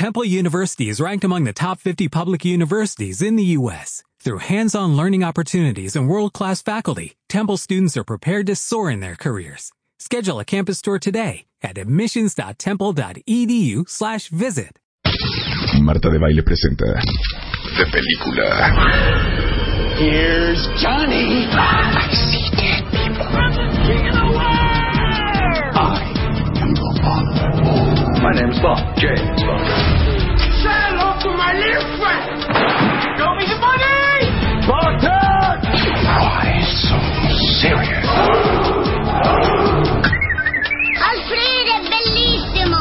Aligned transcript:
Temple 0.00 0.24
University 0.24 0.88
is 0.88 0.96
ranked 0.98 1.24
among 1.24 1.44
the 1.44 1.52
top 1.52 1.78
50 1.78 2.08
public 2.08 2.42
universities 2.42 3.20
in 3.20 3.36
the 3.36 3.44
U.S. 3.58 4.02
Through 4.18 4.38
hands-on 4.38 4.96
learning 4.96 5.22
opportunities 5.22 5.94
and 5.94 6.08
world-class 6.08 6.62
faculty, 6.62 7.16
Temple 7.28 7.58
students 7.58 7.98
are 7.98 8.04
prepared 8.04 8.46
to 8.46 8.56
soar 8.56 8.90
in 8.90 9.00
their 9.00 9.14
careers. 9.14 9.72
Schedule 9.98 10.40
a 10.40 10.44
campus 10.46 10.80
tour 10.80 10.98
today 10.98 11.44
at 11.60 11.76
admissions.temple.edu 11.76 13.90
slash 13.90 14.28
visit. 14.28 14.78
Marta 15.82 16.10
de 16.10 16.18
Baile 16.18 16.42
presenta 16.44 16.98
De 17.76 17.84
Película. 17.92 18.70
Here's 19.98 20.66
Johnny. 20.80 21.44
Ah, 21.52 22.39
My 28.20 28.32
name's 28.32 28.60
Bob. 28.60 28.76
James 28.98 29.42
Bob. 29.48 29.64
Say 30.60 30.68
hello 30.68 31.16
to 31.24 31.30
my 31.40 31.56
little 31.56 31.88
friend. 31.96 32.36
Show 33.16 33.32
me 33.32 33.48
the 33.48 33.56
money. 33.56 34.28
Barton. 34.68 35.64
Why 36.04 36.60
so 36.84 37.00
serious? 37.64 38.04
Alfredo 41.00 41.72
è 41.72 41.88
bellissimo! 41.88 42.80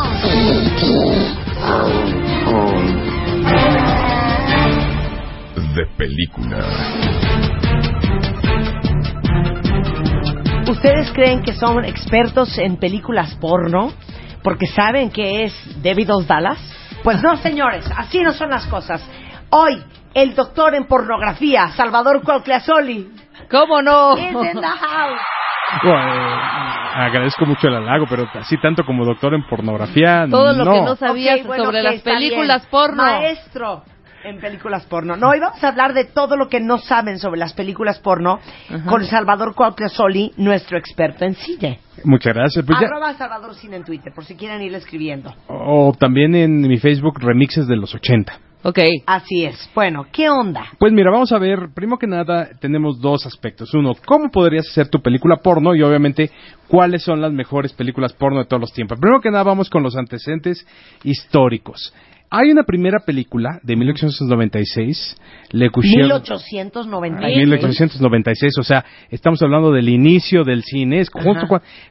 De 5.74 5.85
Película. 5.96 6.68
¿Ustedes 10.70 11.12
creen 11.13 11.41
que 11.44 11.54
son 11.54 11.85
expertos 11.85 12.58
en 12.58 12.76
películas 12.76 13.35
porno 13.40 13.94
porque 14.43 14.67
saben 14.67 15.11
que 15.11 15.43
es 15.43 15.81
David 15.81 16.09
Dallas? 16.27 16.59
Pues 17.03 17.21
no, 17.21 17.38
señores, 17.38 17.89
así 17.95 18.21
no 18.21 18.34
son 18.34 18.49
las 18.49 18.65
cosas. 18.67 19.07
Hoy, 19.49 19.84
el 20.13 20.35
doctor 20.35 20.75
en 20.75 20.85
pornografía, 20.85 21.70
Salvador 21.70 22.21
Cuauhtlazoli, 22.23 23.09
¿Cómo 23.49 23.81
no? 23.81 24.18
is 24.18 24.31
in 24.31 24.62
the 24.62 24.68
house. 24.68 25.20
Bueno, 25.84 25.99
eh, 25.99 26.40
agradezco 26.96 27.46
mucho 27.46 27.68
el 27.68 27.76
halago, 27.76 28.05
pero 28.09 28.27
así 28.40 28.55
tanto 28.62 28.84
como 28.84 29.05
doctor 29.05 29.34
en 29.35 29.48
pornografía, 29.48 30.26
Todo 30.29 30.53
lo 30.53 30.71
que 30.71 30.81
no 30.81 30.96
sabías 30.96 31.46
bueno, 31.46 31.65
sobre 31.65 31.84
las 31.84 32.01
películas 32.01 32.62
bien. 32.62 32.71
porno. 32.71 33.03
Maestro 33.03 33.84
en 34.24 34.40
películas 34.40 34.85
porno. 34.85 35.15
No, 35.15 35.29
hoy 35.29 35.40
vamos 35.40 35.63
a 35.63 35.70
hablar 35.70 35.93
de 35.93 36.05
todo 36.05 36.35
lo 36.35 36.49
que 36.49 36.59
no 36.59 36.77
saben 36.77 37.20
sobre 37.20 37.40
las 37.40 37.53
películas 37.53 37.99
porno 37.99 38.40
con 38.87 39.05
Salvador 39.05 39.55
Cuauhtlazoli, 39.55 40.34
nuestro 40.37 40.77
experto 40.77 41.26
en 41.26 41.35
cine. 41.35 41.79
Muchas 42.05 42.34
gracias. 42.34 42.66
Pues 42.66 42.78
ya- 42.80 42.88
Arroba 42.88 43.14
Salvador 43.16 43.55
Cine 43.55 43.78
en 43.78 43.84
Twitter, 43.84 44.12
por 44.14 44.26
si 44.26 44.36
quieren 44.36 44.62
ir 44.62 44.74
escribiendo. 44.76 45.34
o 45.48 45.94
también 46.00 46.36
en 46.36 46.62
mi 46.62 46.78
Facebook 46.78 47.20
remixes 47.20 47.68
de 47.68 47.76
los 47.76 47.94
80. 47.96 48.40
Ok. 48.62 48.80
Así 49.08 49.46
es. 49.46 49.70
Bueno, 49.74 50.05
¿qué 50.12 50.30
onda? 50.30 50.66
Pues 50.80 50.92
mira, 50.92 51.10
vamos 51.12 51.32
a 51.32 51.38
ver, 51.40 51.70
primero 51.74 51.98
que 51.98 52.08
nada 52.08 52.50
tenemos 52.60 53.00
dos 53.00 53.26
aspectos. 53.26 53.74
Uno, 53.74 53.94
¿cómo 54.05 54.30
podrías 54.32 54.68
hacer 54.70 54.90
tu 54.90 55.02
película 55.02 55.38
porno? 55.38 55.74
Y 55.76 55.82
obviamente, 55.82 56.30
¿cuáles 56.68 57.02
son 57.04 57.22
las 57.22 57.32
mejores 57.32 57.72
películas 57.72 58.12
porno 58.12 58.40
de 58.40 58.46
todos 58.46 58.60
los 58.60 58.74
tiempos? 58.74 59.00
Primero 59.00 59.22
que 59.22 59.32
nada 59.32 59.44
vamos 59.46 59.70
con 59.70 59.82
los 59.82 59.96
antecedentes 59.96 60.68
históricos. 61.05 61.94
Hay 62.32 62.52
una 62.52 62.62
primera 62.63 62.99
película 62.99 63.60
de 63.63 63.76
1896, 63.76 65.18
Le 65.52 65.72
Coucher... 65.72 66.03
1896. 66.03 67.38
1896, 67.38 68.58
o 68.59 68.63
sea, 68.63 68.86
estamos 69.09 69.41
hablando 69.41 69.72
del 69.72 69.90
inicio 69.90 70.44
del 70.44 70.63
cine, 70.63 71.00
es 71.00 71.09
justo 71.09 71.47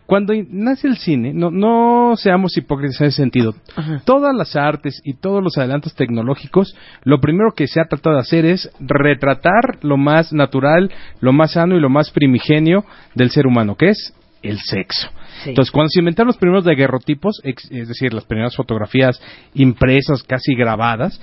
cuando 0.07 0.33
nace 0.49 0.87
el 0.87 0.97
cine, 0.97 1.33
no, 1.35 1.51
no 1.51 2.15
seamos 2.17 2.57
hipócritas 2.57 3.01
en 3.01 3.07
ese 3.09 3.17
sentido. 3.17 3.55
Ajá. 3.75 4.01
Todas 4.05 4.33
las 4.33 4.55
artes 4.55 5.01
y 5.05 5.15
todos 5.15 5.43
los 5.43 5.59
adelantos 5.59 5.97
tecnológicos, 5.97 6.77
lo 7.03 7.21
primero 7.21 7.51
que 7.57 7.67
se 7.67 7.81
ha 7.81 7.87
tratado 7.87 8.15
de 8.15 8.23
hacer 8.23 8.45
es 8.45 8.71
retratar 8.79 9.79
lo 9.83 9.97
más 9.97 10.33
natural, 10.33 10.91
lo 11.21 11.33
más 11.33 11.53
sano 11.53 11.77
y 11.77 11.81
lo 11.81 11.91
más 11.91 12.13
primigenio 12.13 12.85
del 13.17 13.31
ser 13.31 13.49
humano, 13.49 13.75
que 13.75 13.89
es 13.89 14.15
el 14.43 14.59
sexo. 14.61 15.09
Sí. 15.43 15.51
Entonces, 15.51 15.71
cuando 15.71 15.89
se 15.91 16.01
inventaron 16.01 16.29
los 16.29 16.37
primeros 16.37 16.65
daguerrotipos, 16.65 17.41
es 17.45 17.89
decir, 17.89 18.13
las 18.15 18.25
primeras 18.25 18.57
fotografías 18.57 19.21
impresas, 19.55 20.23
casi 20.23 20.55
grabadas, 20.55 21.21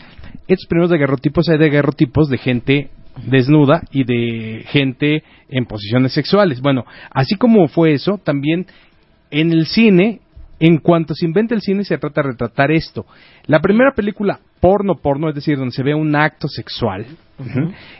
estos 0.48 0.68
primeros 0.68 0.90
daguerrotipos 0.90 1.50
hay 1.50 1.58
daguerrotipos 1.58 2.30
de 2.30 2.38
gente 2.38 2.90
desnuda 3.26 3.84
y 3.92 4.04
de 4.04 4.64
gente 4.68 5.24
en 5.50 5.66
posiciones 5.66 6.14
sexuales. 6.14 6.62
Bueno, 6.62 6.86
así 7.12 7.36
como 7.36 7.68
fue 7.68 7.94
eso, 7.94 8.20
también 8.24 8.68
en 9.32 9.52
el 9.52 9.66
cine, 9.66 10.22
en 10.60 10.78
cuanto 10.78 11.14
se 11.16 11.26
inventa 11.26 11.56
el 11.56 11.62
cine, 11.62 11.84
se 11.84 11.98
trata 11.98 12.22
de 12.22 12.30
retratar 12.30 12.72
esto. 12.72 13.06
La 13.46 13.60
primera 13.60 13.94
película 13.96 14.40
porno 14.60 14.96
porno, 14.96 15.30
es 15.30 15.36
decir, 15.36 15.58
donde 15.58 15.76
se 15.76 15.84
ve 15.84 15.94
un 15.94 16.16
acto 16.16 16.48
sexual, 16.48 17.06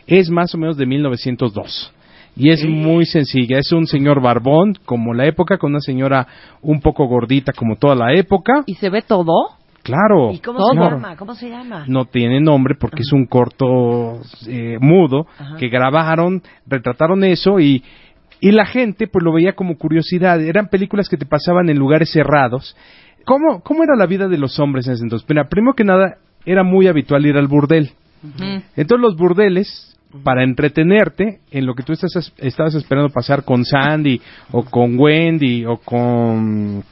es 0.06 0.30
más 0.30 0.54
o 0.54 0.58
menos 0.58 0.76
de 0.76 0.86
1902. 0.86 1.92
Y 2.36 2.50
es 2.50 2.64
muy 2.66 3.06
sencilla, 3.06 3.58
es 3.58 3.72
un 3.72 3.86
señor 3.86 4.20
barbón, 4.20 4.74
como 4.84 5.14
la 5.14 5.26
época, 5.26 5.56
con 5.56 5.70
una 5.70 5.80
señora 5.80 6.26
un 6.60 6.80
poco 6.80 7.06
gordita, 7.06 7.52
como 7.52 7.76
toda 7.76 7.94
la 7.94 8.12
época. 8.14 8.62
¿Y 8.66 8.74
se 8.74 8.90
ve 8.90 9.02
todo? 9.02 9.32
Claro. 9.82 10.32
¿Y 10.32 10.40
cómo 10.40 10.58
Todo. 10.58 10.70
se 10.72 10.76
llama? 10.76 11.16
¿Cómo 11.16 11.34
se 11.34 11.48
llama? 11.48 11.84
No 11.86 12.06
tiene 12.06 12.40
nombre 12.40 12.74
porque 12.78 13.02
es 13.02 13.12
un 13.12 13.26
corto 13.26 14.20
eh, 14.48 14.78
mudo 14.80 15.28
Ajá. 15.38 15.56
que 15.58 15.68
grabaron, 15.68 16.42
retrataron 16.66 17.22
eso 17.22 17.60
y, 17.60 17.84
y 18.40 18.50
la 18.50 18.66
gente 18.66 19.06
pues 19.06 19.22
lo 19.24 19.32
veía 19.32 19.52
como 19.52 19.78
curiosidad. 19.78 20.40
Eran 20.40 20.68
películas 20.68 21.08
que 21.08 21.16
te 21.16 21.24
pasaban 21.24 21.68
en 21.70 21.78
lugares 21.78 22.10
cerrados. 22.10 22.76
¿Cómo, 23.24 23.60
cómo 23.62 23.84
era 23.84 23.94
la 23.96 24.06
vida 24.06 24.26
de 24.26 24.38
los 24.38 24.58
hombres 24.58 24.88
en 24.88 24.94
ese 24.94 25.04
entonces? 25.04 25.26
Mira, 25.28 25.48
primero 25.48 25.74
que 25.74 25.84
nada, 25.84 26.16
era 26.44 26.64
muy 26.64 26.88
habitual 26.88 27.24
ir 27.24 27.36
al 27.36 27.46
burdel. 27.46 27.90
Entonces 28.76 29.00
los 29.00 29.16
burdeles, 29.16 29.95
para 30.22 30.44
entretenerte 30.44 31.40
en 31.50 31.66
lo 31.66 31.74
que 31.74 31.82
tú 31.82 31.92
estás, 31.92 32.32
estabas 32.38 32.74
esperando 32.74 33.10
pasar 33.10 33.44
con 33.44 33.64
Sandy 33.64 34.20
o 34.52 34.64
con 34.64 34.98
Wendy 34.98 35.64
o 35.64 35.78
con, 35.78 36.82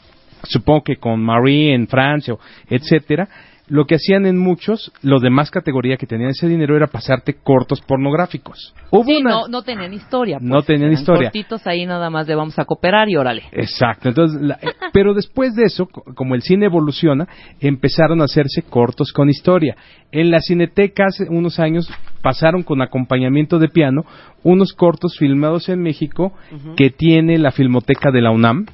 supongo 0.45 0.83
que 0.85 0.97
con 0.97 1.21
Marie 1.21 1.75
en 1.75 1.87
Francia, 1.87 2.35
etcétera, 2.69 3.29
lo 3.67 3.87
que 3.87 3.95
hacían 3.95 4.27
en 4.27 4.37
muchos, 4.37 4.93
los 5.03 5.23
de 5.23 5.31
más 5.31 5.51
categoría 5.51 5.97
que 5.97 6.07
tenían 6.07 6.31
ese 6.31 6.47
dinero 6.49 6.77
era 6.77 6.87
pasarte 6.87 7.35
cortos 7.43 7.81
pornográficos. 7.81 8.75
Hubo 8.91 9.05
Sí, 9.05 9.17
una- 9.23 9.31
no, 9.31 9.49
no 9.49 9.63
tenían 9.63 9.93
historia. 9.95 10.39
No 10.41 10.57
pues. 10.57 10.67
tenían 10.67 10.93
historia. 10.93 11.31
cortitos 11.31 11.67
ahí 11.67 11.87
nada 11.87 12.11
más 12.11 12.27
de 12.27 12.35
vamos 12.35 12.59
a 12.59 12.65
cooperar 12.67 13.09
y 13.09 13.17
órale. 13.17 13.45
Exacto. 13.53 14.09
Entonces, 14.11 14.41
la- 14.43 14.59
eh, 14.61 14.67
pero 14.93 15.15
después 15.15 15.55
de 15.55 15.65
eso, 15.65 15.87
co- 15.87 16.05
como 16.15 16.35
el 16.35 16.43
cine 16.43 16.67
evoluciona, 16.67 17.27
empezaron 17.61 18.21
a 18.21 18.25
hacerse 18.25 18.63
cortos 18.63 19.13
con 19.13 19.31
historia. 19.31 19.77
En 20.13 20.31
la 20.31 20.41
Cineteca 20.41 21.05
hace 21.07 21.25
unos 21.31 21.59
años 21.59 21.89
pasaron 22.23 22.63
con 22.63 22.83
acompañamiento 22.83 23.59
de 23.59 23.69
piano 23.69 24.03
unos 24.43 24.73
cortos 24.75 25.17
filmados 25.19 25.69
en 25.71 25.81
México 25.81 26.33
que 26.77 26.91
tiene 26.91 27.39
la 27.39 27.51
Filmoteca 27.51 28.11
de 28.13 28.21
la 28.21 28.31
UNAM, 28.31 28.67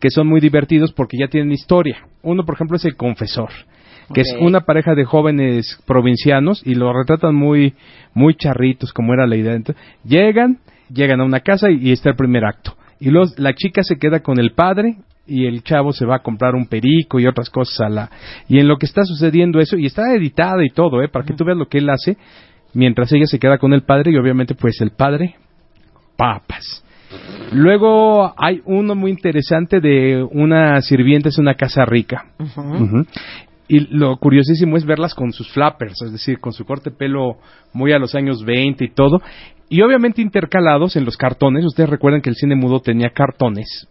que 0.00 0.10
son 0.10 0.28
muy 0.28 0.40
divertidos 0.40 0.92
porque 0.92 1.16
ya 1.18 1.26
tienen 1.28 1.50
historia. 1.52 1.98
Uno, 2.22 2.44
por 2.44 2.54
ejemplo, 2.54 2.76
es 2.76 2.84
El 2.84 2.96
Confesor, 2.96 3.50
que 4.12 4.20
es 4.20 4.34
una 4.40 4.60
pareja 4.60 4.94
de 4.94 5.04
jóvenes 5.04 5.78
provincianos 5.86 6.62
y 6.64 6.74
lo 6.74 6.92
retratan 6.92 7.34
muy, 7.34 7.74
muy 8.12 8.34
charritos, 8.34 8.92
como 8.92 9.14
era 9.14 9.26
la 9.26 9.36
idea. 9.36 9.54
Entonces, 9.54 9.82
llegan, 10.04 10.58
llegan 10.92 11.20
a 11.20 11.24
una 11.24 11.40
casa 11.40 11.70
y, 11.70 11.88
y 11.88 11.92
está 11.92 12.10
el 12.10 12.16
primer 12.16 12.44
acto. 12.44 12.76
Y 13.00 13.10
luego 13.10 13.32
la 13.36 13.54
chica 13.54 13.82
se 13.82 13.96
queda 13.96 14.20
con 14.20 14.38
el 14.38 14.52
padre 14.52 14.96
y 15.26 15.46
el 15.46 15.62
chavo 15.62 15.92
se 15.92 16.06
va 16.06 16.16
a 16.16 16.22
comprar 16.22 16.54
un 16.54 16.66
perico 16.66 17.18
y 17.18 17.26
otras 17.26 17.50
cosas 17.50 17.80
a 17.80 17.88
la... 17.88 18.10
Y 18.48 18.58
en 18.58 18.68
lo 18.68 18.76
que 18.76 18.86
está 18.86 19.04
sucediendo 19.04 19.58
eso, 19.58 19.76
y 19.76 19.86
está 19.86 20.14
editada 20.14 20.64
y 20.64 20.70
todo, 20.70 21.02
¿eh? 21.02 21.08
Para 21.08 21.24
que 21.24 21.34
tú 21.34 21.44
veas 21.44 21.58
lo 21.58 21.66
que 21.66 21.78
él 21.78 21.88
hace, 21.88 22.16
mientras 22.74 23.12
ella 23.12 23.26
se 23.26 23.38
queda 23.38 23.58
con 23.58 23.72
el 23.72 23.82
padre 23.82 24.12
y 24.12 24.16
obviamente 24.16 24.54
pues 24.54 24.80
el 24.80 24.90
padre, 24.90 25.36
papas. 26.16 26.84
Luego 27.52 28.34
hay 28.36 28.60
uno 28.64 28.94
muy 28.94 29.10
interesante 29.10 29.80
de 29.80 30.22
una 30.22 30.80
sirvienta, 30.82 31.28
es 31.28 31.38
una 31.38 31.54
casa 31.54 31.84
rica. 31.84 32.26
Ujú. 32.38 33.06
Y 33.68 33.80
lo 33.96 34.16
curiosísimo 34.18 34.76
es 34.76 34.84
verlas 34.84 35.14
con 35.14 35.32
sus 35.32 35.50
flappers, 35.50 35.94
es 36.02 36.12
decir, 36.12 36.38
con 36.38 36.52
su 36.52 36.64
corte 36.64 36.90
pelo 36.90 37.38
muy 37.72 37.92
a 37.92 37.98
los 37.98 38.14
años 38.14 38.44
20 38.44 38.84
y 38.84 38.88
todo. 38.90 39.22
Y 39.70 39.80
obviamente 39.80 40.20
intercalados 40.20 40.96
en 40.96 41.04
los 41.06 41.16
cartones. 41.16 41.64
Ustedes 41.64 41.88
recuerdan 41.88 42.20
que 42.20 42.28
el 42.30 42.36
cine 42.36 42.54
mudo 42.56 42.80
tenía 42.80 43.08
cartones. 43.10 43.88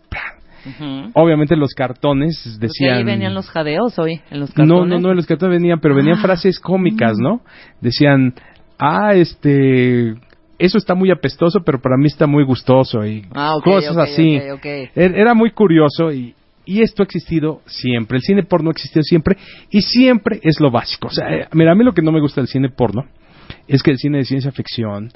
Ujú. 0.65 1.09
Obviamente 1.15 1.55
los 1.57 1.73
cartones 1.73 2.39
Porque 2.45 2.67
decían... 2.67 2.97
ahí 2.99 3.03
venían 3.03 3.33
los 3.33 3.49
jadeos 3.49 3.97
hoy, 3.99 4.21
en 4.31 4.39
los 4.39 4.49
No, 4.51 4.55
cartones. 4.65 4.89
no, 4.93 4.99
no, 4.99 5.09
en 5.09 5.15
los 5.17 5.25
cartones 5.25 5.59
venían, 5.59 5.79
pero 5.81 5.93
venían 5.95 6.19
Ah. 6.19 6.21
frases 6.21 6.59
cómicas, 6.59 7.17
¿no? 7.17 7.41
Decían, 7.81 8.33
ah, 8.79 9.13
este... 9.13 10.13
Eso 10.59 10.77
está 10.77 10.93
muy 10.95 11.11
apestoso, 11.11 11.59
pero 11.65 11.81
para 11.81 11.97
mí 11.97 12.05
está 12.05 12.27
muy 12.27 12.45
gustoso 12.45 13.05
y 13.05 13.25
Ah, 13.33 13.55
ok, 13.57 13.63
cosas 13.63 13.97
ok, 13.97 14.03
así. 14.03 14.37
ok, 14.37 14.53
ok. 14.59 14.65
Er- 14.95 15.15
Era 15.17 15.33
muy 15.33 15.51
curioso 15.51 16.13
y, 16.13 16.33
y 16.65 16.81
esto 16.81 17.03
ha 17.03 17.05
existido 17.05 17.61
siempre. 17.65 18.17
El 18.17 18.23
cine 18.23 18.43
porno 18.43 18.69
ha 18.69 18.71
existido 18.71 19.03
siempre 19.03 19.37
y 19.69 19.81
siempre 19.81 20.39
es 20.43 20.59
lo 20.59 20.71
básico. 20.71 21.07
O 21.07 21.11
sea, 21.11 21.33
eh, 21.33 21.47
mira, 21.53 21.71
a 21.71 21.75
mí 21.75 21.83
lo 21.83 21.93
que 21.93 22.01
no 22.01 22.11
me 22.11 22.21
gusta 22.21 22.41
del 22.41 22.47
cine 22.47 22.69
porno 22.69 23.05
es 23.67 23.83
que 23.83 23.91
el 23.91 23.97
cine 23.97 24.19
de 24.19 24.25
ciencia 24.25 24.51
ficción, 24.51 25.09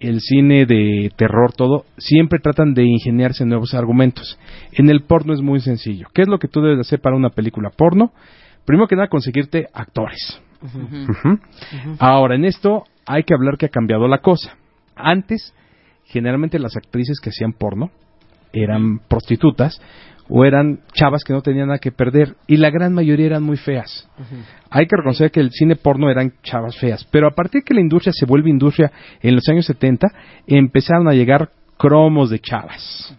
el 0.00 0.20
cine 0.20 0.66
de 0.66 1.10
terror, 1.16 1.52
todo, 1.52 1.84
siempre 1.96 2.38
tratan 2.40 2.74
de 2.74 2.84
ingeniarse 2.84 3.44
nuevos 3.44 3.74
argumentos. 3.74 4.38
En 4.72 4.88
el 4.90 5.02
porno 5.02 5.32
es 5.32 5.40
muy 5.40 5.60
sencillo. 5.60 6.08
¿Qué 6.12 6.22
es 6.22 6.28
lo 6.28 6.38
que 6.38 6.48
tú 6.48 6.60
debes 6.60 6.80
hacer 6.80 7.00
para 7.00 7.16
una 7.16 7.30
película 7.30 7.70
porno? 7.70 8.12
primero 8.64 8.86
que 8.86 8.96
nada, 8.96 9.08
conseguirte 9.08 9.66
actores. 9.72 10.40
Ahora, 11.98 12.36
en 12.36 12.44
esto 12.44 12.84
hay 13.06 13.24
que 13.24 13.34
hablar 13.34 13.56
que 13.58 13.66
ha 13.66 13.70
cambiado 13.70 14.06
la 14.06 14.18
cosa. 14.18 14.56
Antes, 14.94 15.54
generalmente 16.04 16.58
las 16.58 16.76
actrices 16.76 17.18
que 17.20 17.30
hacían 17.30 17.52
porno 17.52 17.90
eran 18.52 19.00
prostitutas 19.08 19.80
o 20.28 20.44
eran 20.44 20.80
chavas 20.94 21.24
que 21.24 21.32
no 21.32 21.42
tenían 21.42 21.68
nada 21.68 21.78
que 21.78 21.92
perder 21.92 22.36
y 22.46 22.56
la 22.56 22.70
gran 22.70 22.92
mayoría 22.92 23.26
eran 23.26 23.42
muy 23.42 23.56
feas. 23.56 24.08
Hay 24.70 24.86
que 24.86 24.96
reconocer 24.96 25.30
que 25.30 25.40
el 25.40 25.50
cine 25.50 25.76
porno 25.76 26.10
eran 26.10 26.32
chavas 26.42 26.76
feas, 26.78 27.06
pero 27.10 27.26
a 27.28 27.34
partir 27.34 27.62
que 27.64 27.74
la 27.74 27.80
industria 27.80 28.12
se 28.12 28.26
vuelve 28.26 28.50
industria 28.50 28.90
en 29.20 29.34
los 29.34 29.48
años 29.48 29.66
70, 29.66 30.08
empezaron 30.46 31.08
a 31.08 31.12
llegar 31.12 31.50
cromos 31.76 32.30
de 32.30 32.38
chavas. 32.38 33.16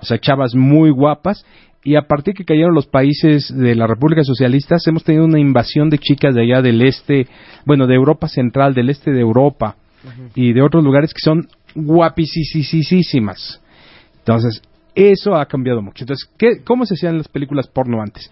O 0.00 0.04
sea, 0.04 0.18
chavas 0.18 0.54
muy 0.54 0.90
guapas 0.90 1.44
y 1.82 1.96
a 1.96 2.02
partir 2.02 2.34
que 2.34 2.44
cayeron 2.44 2.74
los 2.74 2.86
países 2.86 3.54
de 3.56 3.74
la 3.74 3.86
República 3.86 4.22
Socialistas 4.22 4.86
hemos 4.86 5.04
tenido 5.04 5.24
una 5.24 5.38
invasión 5.38 5.88
de 5.88 5.98
chicas 5.98 6.34
de 6.34 6.42
allá 6.42 6.60
del 6.60 6.82
este, 6.82 7.26
bueno, 7.64 7.86
de 7.86 7.94
Europa 7.94 8.28
Central, 8.28 8.74
del 8.74 8.90
este 8.90 9.12
de 9.12 9.20
Europa 9.20 9.76
y 10.34 10.52
de 10.52 10.62
otros 10.62 10.84
lugares 10.84 11.14
que 11.14 11.20
son 11.20 11.46
guapisísimas. 11.74 13.62
Entonces, 14.18 14.62
eso 14.94 15.34
ha 15.36 15.46
cambiado 15.46 15.82
mucho. 15.82 16.04
Entonces, 16.04 16.28
¿qué, 16.38 16.62
¿cómo 16.64 16.84
se 16.86 16.94
hacían 16.94 17.18
las 17.18 17.28
películas 17.28 17.66
porno 17.68 18.00
antes? 18.02 18.30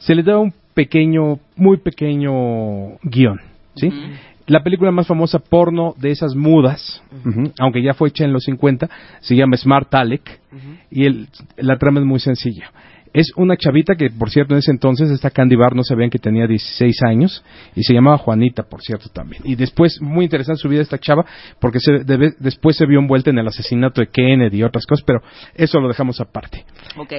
Se 0.00 0.14
les 0.14 0.24
daba 0.24 0.40
un 0.40 0.52
pequeño, 0.74 1.38
muy 1.56 1.76
pequeño 1.78 2.98
guion, 3.02 3.40
¿sí? 3.76 3.88
La 4.46 4.62
película 4.64 4.90
más 4.90 5.06
famosa 5.06 5.38
porno 5.38 5.94
de 5.98 6.10
esas 6.10 6.34
mudas, 6.34 7.02
aunque 7.60 7.82
ya 7.82 7.94
fue 7.94 8.08
hecha 8.08 8.24
en 8.24 8.32
los 8.32 8.42
50, 8.44 8.88
se 9.20 9.36
llama 9.36 9.56
Smart 9.56 9.94
Alec 9.94 10.40
y 10.90 11.06
el- 11.06 11.28
la 11.56 11.76
trama 11.78 12.00
es 12.00 12.06
muy 12.06 12.18
sencilla. 12.18 12.70
Es 13.14 13.32
una 13.36 13.56
chavita 13.56 13.94
que, 13.94 14.08
por 14.10 14.30
cierto, 14.30 14.54
en 14.54 14.58
ese 14.60 14.70
entonces, 14.70 15.10
esta 15.10 15.30
Candy 15.30 15.54
Bar, 15.56 15.74
no 15.76 15.82
sabían 15.84 16.08
que 16.10 16.18
tenía 16.18 16.46
16 16.46 17.02
años 17.02 17.44
y 17.74 17.82
se 17.82 17.92
llamaba 17.92 18.16
Juanita, 18.18 18.62
por 18.62 18.80
cierto, 18.82 19.08
también. 19.12 19.42
Y 19.44 19.54
después, 19.54 20.00
muy 20.00 20.24
interesante 20.24 20.60
su 20.60 20.68
vida 20.68 20.80
esta 20.82 20.98
chava, 20.98 21.24
porque 21.60 21.78
se, 21.80 22.04
debe- 22.06 22.34
después 22.38 22.76
se 22.76 22.86
vio 22.86 22.98
envuelta 22.98 23.30
en 23.30 23.38
el 23.38 23.46
asesinato 23.46 24.00
de 24.00 24.06
Kennedy 24.08 24.58
y 24.58 24.62
otras 24.62 24.86
cosas, 24.86 25.04
pero 25.06 25.20
eso 25.54 25.78
lo 25.80 25.88
dejamos 25.88 26.20
aparte. 26.20 26.64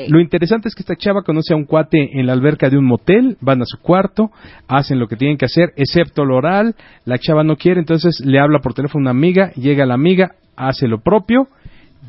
Lo 0.09 0.19
interesante 0.19 0.67
es 0.67 0.75
que 0.75 0.81
esta 0.81 0.95
chava 0.95 1.21
conoce 1.23 1.53
a 1.53 1.57
un 1.57 1.65
cuate 1.65 1.97
en 2.19 2.25
la 2.25 2.33
alberca 2.33 2.69
de 2.69 2.77
un 2.77 2.85
motel, 2.85 3.37
van 3.41 3.61
a 3.61 3.65
su 3.65 3.77
cuarto, 3.79 4.31
hacen 4.67 4.99
lo 4.99 5.07
que 5.07 5.15
tienen 5.15 5.37
que 5.37 5.45
hacer, 5.45 5.69
excepto 5.75 6.25
lo 6.25 6.37
oral, 6.37 6.75
la 7.05 7.17
chava 7.19 7.43
no 7.43 7.55
quiere, 7.55 7.79
entonces 7.79 8.19
le 8.25 8.39
habla 8.39 8.59
por 8.59 8.73
teléfono 8.73 9.01
a 9.09 9.11
una 9.11 9.19
amiga, 9.19 9.51
llega 9.53 9.85
la 9.85 9.93
amiga, 9.93 10.31
hace 10.55 10.87
lo 10.87 11.01
propio 11.01 11.47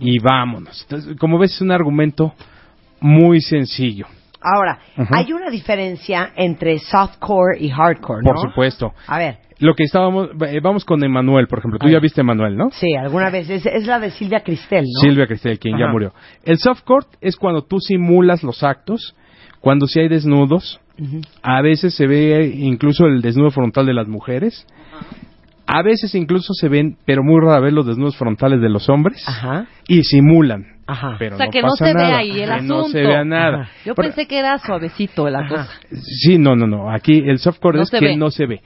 y 0.01 0.19
vámonos. 0.21 0.83
Entonces, 0.83 1.17
como 1.19 1.39
ves, 1.39 1.53
es 1.53 1.61
un 1.61 1.71
argumento 1.71 2.33
muy 3.05 3.41
sencillo, 3.41 4.07
Ahora, 4.47 4.79
hay 5.11 5.33
una 5.33 5.49
diferencia 5.49 6.33
entre 6.37 6.79
softcore 6.79 7.59
y 7.59 7.71
hardcore, 7.71 8.23
¿no? 8.23 8.33
por 8.33 8.41
supuesto. 8.51 8.93
A 9.07 9.19
ver, 9.19 9.39
Lo 9.59 9.75
que 9.75 9.85
estábamos, 9.85 10.29
eh, 10.47 10.61
vamos 10.63 10.85
con 10.85 11.03
Emanuel, 11.03 11.47
por 11.47 11.61
ejemplo. 11.61 11.79
Tú 11.79 11.89
ya 11.89 11.99
viste 11.99 12.21
Emanuel, 12.21 12.55
¿no? 12.55 12.71
sí, 12.71 12.95
alguna 12.95 13.31
vez. 13.31 13.49
Es, 13.49 13.65
es 13.65 13.87
la 13.87 13.99
de 13.99 14.11
Silvia 14.11 14.41
Cristel, 14.41 14.85
¿no? 14.85 15.01
Silvia 15.01 15.27
Cristel, 15.27 15.59
quien 15.59 15.79
ya 15.79 15.87
murió. 15.89 16.13
El 16.45 16.59
softcore 16.59 17.07
es 17.23 17.37
cuando 17.37 17.63
tú 17.63 17.79
simulas 17.81 18.43
los 18.43 18.63
actos, 18.63 19.17
cuando 19.61 19.87
sí 19.87 20.01
hay 20.01 20.09
desnudos. 20.09 20.79
A 21.43 21.63
veces 21.63 21.95
se 21.95 22.07
ve 22.07 22.53
incluso 22.55 23.07
el 23.07 23.23
desnudo 23.23 23.51
frontal 23.51 23.87
de 23.87 23.95
las 23.95 24.09
mujeres. 24.09 24.67
A 25.67 25.83
veces 25.83 26.15
incluso 26.15 26.53
se 26.53 26.69
ven, 26.69 26.99
pero 27.07 27.23
muy 27.23 27.41
rara 27.41 27.61
vez, 27.61 27.73
los 27.73 27.87
desnudos 27.87 28.17
frontales 28.17 28.61
de 28.61 28.69
los 28.69 28.91
hombres. 28.91 29.25
Ajá, 29.27 29.67
Y 29.89 30.03
simulan. 30.03 30.74
Ajá. 30.87 31.17
Pero 31.19 31.35
O 31.35 31.39
sea, 31.39 31.47
no 31.47 31.53
que 31.53 31.63
no 31.63 31.69
pasa 31.69 31.85
se 31.87 31.95
ve 31.95 32.03
nada. 32.03 32.17
ahí 32.19 32.41
el 32.41 32.51
Que 32.51 32.63
No 32.63 32.85
se 32.85 33.01
vea 33.01 33.25
nada. 33.25 33.61
Ajá. 33.63 33.71
Yo 33.85 33.95
Pero- 33.95 34.09
pensé 34.09 34.27
que 34.27 34.39
era 34.39 34.59
suavecito 34.59 35.29
la 35.31 35.41
Ajá. 35.41 35.49
cosa. 35.49 35.71
Sí, 35.93 36.39
no, 36.39 36.55
no, 36.57 36.67
no. 36.67 36.91
Aquí 36.91 37.23
el 37.27 37.39
softcore 37.39 37.77
No 37.79 37.83
es 37.85 37.89
se 37.91 37.99
que 37.99 38.05
ve. 38.07 38.17
no 38.17 38.31
se 38.31 38.47
ve. 38.47 38.61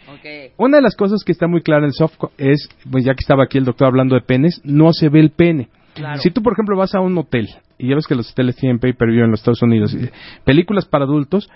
Una 0.56 0.76
de 0.78 0.82
las 0.82 0.96
cosas 0.96 1.22
que 1.24 1.32
está 1.32 1.46
muy 1.46 1.62
clara 1.62 1.80
en 1.80 1.86
el 1.86 1.92
softcore 1.92 2.32
es, 2.38 2.68
pues 2.90 3.04
ya 3.04 3.14
que 3.14 3.20
estaba 3.20 3.44
aquí 3.44 3.58
el 3.58 3.64
doctor 3.64 3.88
hablando 3.88 4.14
de 4.14 4.22
penes, 4.22 4.60
no 4.64 4.92
se 4.92 5.08
ve 5.08 5.20
el 5.20 5.30
pene. 5.30 5.68
Claro. 5.94 6.20
Si 6.20 6.30
tú, 6.30 6.42
por 6.42 6.52
ejemplo, 6.52 6.76
vas 6.76 6.94
a 6.94 7.00
un 7.00 7.16
hotel, 7.18 7.48
y 7.76 7.88
ya 7.88 7.96
ves 7.96 8.06
que 8.06 8.14
los 8.14 8.30
hoteles 8.30 8.54
tienen 8.56 8.78
pay-per-view 8.78 9.24
en 9.24 9.30
los 9.32 9.40
Estados 9.40 9.62
Unidos, 9.62 9.92
y 9.94 10.08
películas 10.44 10.84
para 10.86 11.04
adultos, 11.04 11.50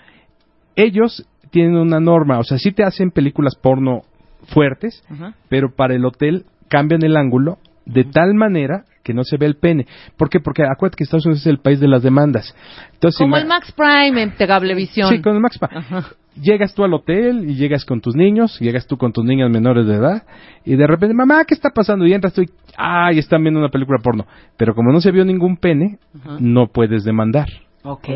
ellos 0.75 1.25
tienen 1.51 1.75
una 1.75 1.99
norma, 1.99 2.39
o 2.39 2.43
sea, 2.43 2.57
sí 2.57 2.71
te 2.71 2.83
hacen 2.83 3.11
películas 3.11 3.55
porno 3.55 4.01
fuertes, 4.47 5.03
pero 5.49 5.73
para 5.73 5.95
el 5.95 6.03
hotel 6.05 6.45
cambian 6.67 7.03
el 7.03 7.15
ángulo 7.15 7.57
de 7.85 8.03
tal 8.03 8.33
manera 8.33 8.85
que 9.03 9.13
no 9.13 9.23
se 9.23 9.37
ve 9.37 9.45
el 9.45 9.55
pene. 9.55 9.85
¿Por 10.17 10.29
qué? 10.29 10.39
Porque 10.39 10.63
acuérdate 10.63 10.97
que 10.97 11.03
Estados 11.03 11.25
Unidos 11.25 11.41
es 11.41 11.47
el 11.47 11.59
país 11.59 11.79
de 11.79 11.87
las 11.87 12.03
demandas. 12.03 12.55
Entonces, 12.93 13.19
Como 13.19 13.37
el 13.37 13.45
Max 13.45 13.71
Prime 13.73 14.21
en 14.21 14.31
Cablevisión. 14.31 15.09
Sí, 15.09 15.21
con 15.21 15.35
el 15.35 15.41
Max 15.41 15.59
Ajá. 15.61 16.05
Llegas 16.41 16.73
tú 16.73 16.83
al 16.83 16.93
hotel 16.93 17.47
y 17.47 17.55
llegas 17.55 17.85
con 17.85 18.01
tus 18.01 18.15
niños, 18.15 18.59
llegas 18.59 18.87
tú 18.87 18.97
con 18.97 19.13
tus 19.13 19.23
niñas 19.23 19.51
menores 19.51 19.85
de 19.85 19.95
edad 19.95 20.23
y 20.65 20.75
de 20.75 20.87
repente, 20.87 21.13
mamá, 21.13 21.43
¿qué 21.45 21.53
está 21.53 21.69
pasando? 21.69 22.07
Y 22.07 22.13
entras 22.13 22.33
tú 22.33 22.41
y, 22.41 22.49
ay, 22.75 23.19
están 23.19 23.43
viendo 23.43 23.59
una 23.59 23.69
película 23.69 23.99
porno. 24.01 24.25
Pero 24.57 24.73
como 24.73 24.91
no 24.91 24.99
se 24.99 25.11
vio 25.11 25.25
ningún 25.25 25.57
pene, 25.57 25.99
Ajá. 26.19 26.37
no 26.39 26.67
puedes 26.67 27.03
demandar. 27.03 27.47
Ok. 27.85 28.07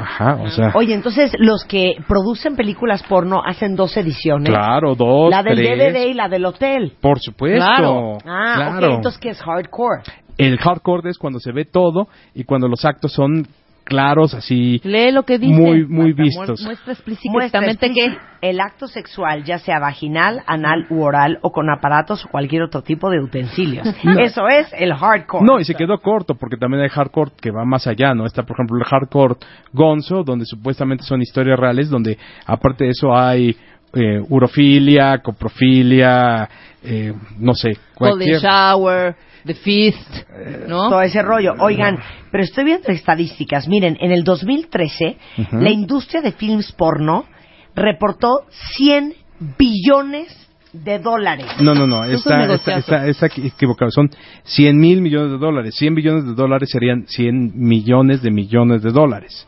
Ajá, 0.00 0.38
o 0.42 0.48
sea, 0.48 0.72
Oye, 0.74 0.94
entonces 0.94 1.32
los 1.38 1.64
que 1.64 1.96
producen 2.08 2.56
películas 2.56 3.02
porno 3.02 3.42
hacen 3.44 3.76
dos 3.76 3.96
ediciones. 3.96 4.48
claro, 4.50 4.94
dos, 4.94 5.30
La 5.30 5.42
del 5.42 5.56
tres, 5.56 5.78
DVD 5.78 6.06
y 6.08 6.14
la 6.14 6.28
del 6.28 6.46
hotel. 6.46 6.94
por 7.00 7.18
supuesto. 7.20 7.58
Claro. 7.58 8.18
Ah, 8.24 8.54
claro. 8.56 8.88
ok, 8.88 8.94
entonces 8.96 9.20
¿qué 9.20 9.28
es 9.30 9.42
hardcore? 9.42 10.02
El 10.38 10.58
hardcore 10.58 11.10
es 11.10 11.18
cuando 11.18 11.38
se 11.40 11.52
ve 11.52 11.64
todo 11.64 12.08
y 12.34 12.44
cuando 12.44 12.68
los 12.68 12.84
actos 12.84 13.12
son 13.12 13.46
claros, 13.86 14.34
así. 14.34 14.80
Lee 14.84 15.12
lo 15.12 15.22
que 15.22 15.38
dice. 15.38 15.54
Muy, 15.54 15.86
muy 15.86 16.08
Marta, 16.12 16.22
vistos. 16.22 16.60
mu- 16.60 16.66
Muestra 16.66 16.92
explícitamente 16.92 17.90
que... 17.92 18.18
el 18.42 18.60
acto 18.60 18.88
sexual, 18.88 19.44
ya 19.44 19.58
sea 19.58 19.78
vaginal, 19.78 20.42
anal 20.46 20.86
u 20.90 21.02
oral 21.02 21.38
o 21.42 21.52
con 21.52 21.70
aparatos 21.70 22.24
o 22.24 22.28
cualquier 22.28 22.62
otro 22.62 22.82
tipo 22.82 23.08
de 23.10 23.20
utensilios. 23.20 23.86
Eso 24.18 24.48
es 24.48 24.66
el 24.76 24.92
hardcore. 24.92 25.46
No, 25.46 25.60
y 25.60 25.64
se 25.64 25.74
quedó 25.74 25.98
corto, 26.02 26.34
porque 26.34 26.56
también 26.56 26.82
hay 26.82 26.88
hardcore 26.88 27.30
que 27.40 27.50
va 27.50 27.64
más 27.64 27.86
allá, 27.86 28.12
¿no? 28.12 28.26
Está, 28.26 28.42
por 28.42 28.56
ejemplo, 28.56 28.76
el 28.76 28.84
hardcore 28.84 29.36
gonzo, 29.72 30.24
donde 30.24 30.44
supuestamente 30.44 31.04
son 31.04 31.22
historias 31.22 31.58
reales, 31.58 31.88
donde 31.88 32.18
aparte 32.44 32.84
de 32.84 32.90
eso 32.90 33.16
hay 33.16 33.56
eh, 33.94 34.20
urofilia, 34.28 35.18
coprofilia, 35.22 36.48
eh, 36.82 37.14
no 37.38 37.54
sé, 37.54 37.70
Golden 37.96 38.28
cualquier... 38.28 38.40
Shower, 38.40 39.16
The 39.46 39.54
Feast, 39.54 40.28
¿no? 40.68 40.88
todo 40.90 41.00
ese 41.02 41.22
rollo. 41.22 41.54
Oigan, 41.60 41.98
pero 42.30 42.42
estoy 42.44 42.64
viendo 42.64 42.88
estadísticas. 42.88 43.68
Miren, 43.68 43.96
en 44.00 44.10
el 44.12 44.24
2013, 44.24 45.16
Ujú. 45.38 45.56
la 45.56 45.70
industria 45.70 46.20
de 46.20 46.32
films 46.32 46.72
porno 46.72 47.24
reportó 47.74 48.46
100 48.76 49.14
billones 49.58 50.28
de 50.72 50.98
dólares. 50.98 51.46
No, 51.60 51.74
no, 51.74 51.86
no, 51.86 52.04
está, 52.04 52.52
está, 52.54 52.76
está, 52.76 53.06
está 53.06 53.26
equi- 53.28 53.46
equivocado. 53.46 53.90
Son 53.90 54.10
100 54.44 54.76
mil 54.78 55.00
millones 55.00 55.30
de 55.32 55.38
dólares. 55.38 55.74
100 55.78 55.94
billones 55.94 56.24
de 56.26 56.34
dólares 56.34 56.68
serían 56.70 57.06
100 57.06 57.52
millones 57.54 58.20
de 58.22 58.30
millones 58.30 58.82
de 58.82 58.90
dólares. 58.90 59.46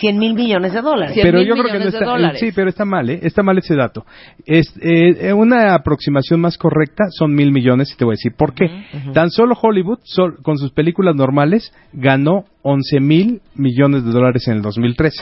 100 0.00 0.18
mil 0.18 0.34
millones 0.34 0.72
de 0.72 0.80
dólares. 0.80 1.18
Pero 1.20 1.38
mil 1.38 1.48
yo 1.48 1.54
creo 1.54 1.72
que 1.72 1.78
no 1.78 1.84
está, 1.86 2.04
dólares. 2.04 2.40
sí, 2.40 2.50
pero 2.54 2.68
está 2.68 2.84
mal, 2.84 3.10
¿eh? 3.10 3.18
está 3.22 3.42
mal 3.42 3.58
ese 3.58 3.74
dato. 3.74 4.04
Es, 4.46 4.72
eh, 4.80 5.32
una 5.32 5.74
aproximación 5.74 6.40
más 6.40 6.56
correcta 6.56 7.04
son 7.10 7.34
mil 7.34 7.52
millones 7.52 7.92
y 7.92 7.96
te 7.96 8.04
voy 8.04 8.12
a 8.12 8.16
decir 8.16 8.32
por 8.36 8.54
qué. 8.54 8.66
Tan 9.12 9.30
solo 9.30 9.56
Hollywood, 9.60 9.98
sol- 10.04 10.38
con 10.42 10.56
sus 10.58 10.72
películas 10.72 11.14
normales, 11.16 11.72
ganó 11.92 12.44
11 12.62 13.00
mil 13.00 13.40
millones 13.54 14.04
de 14.04 14.10
dólares 14.10 14.46
en 14.48 14.56
el 14.56 14.62
2013. 14.62 15.16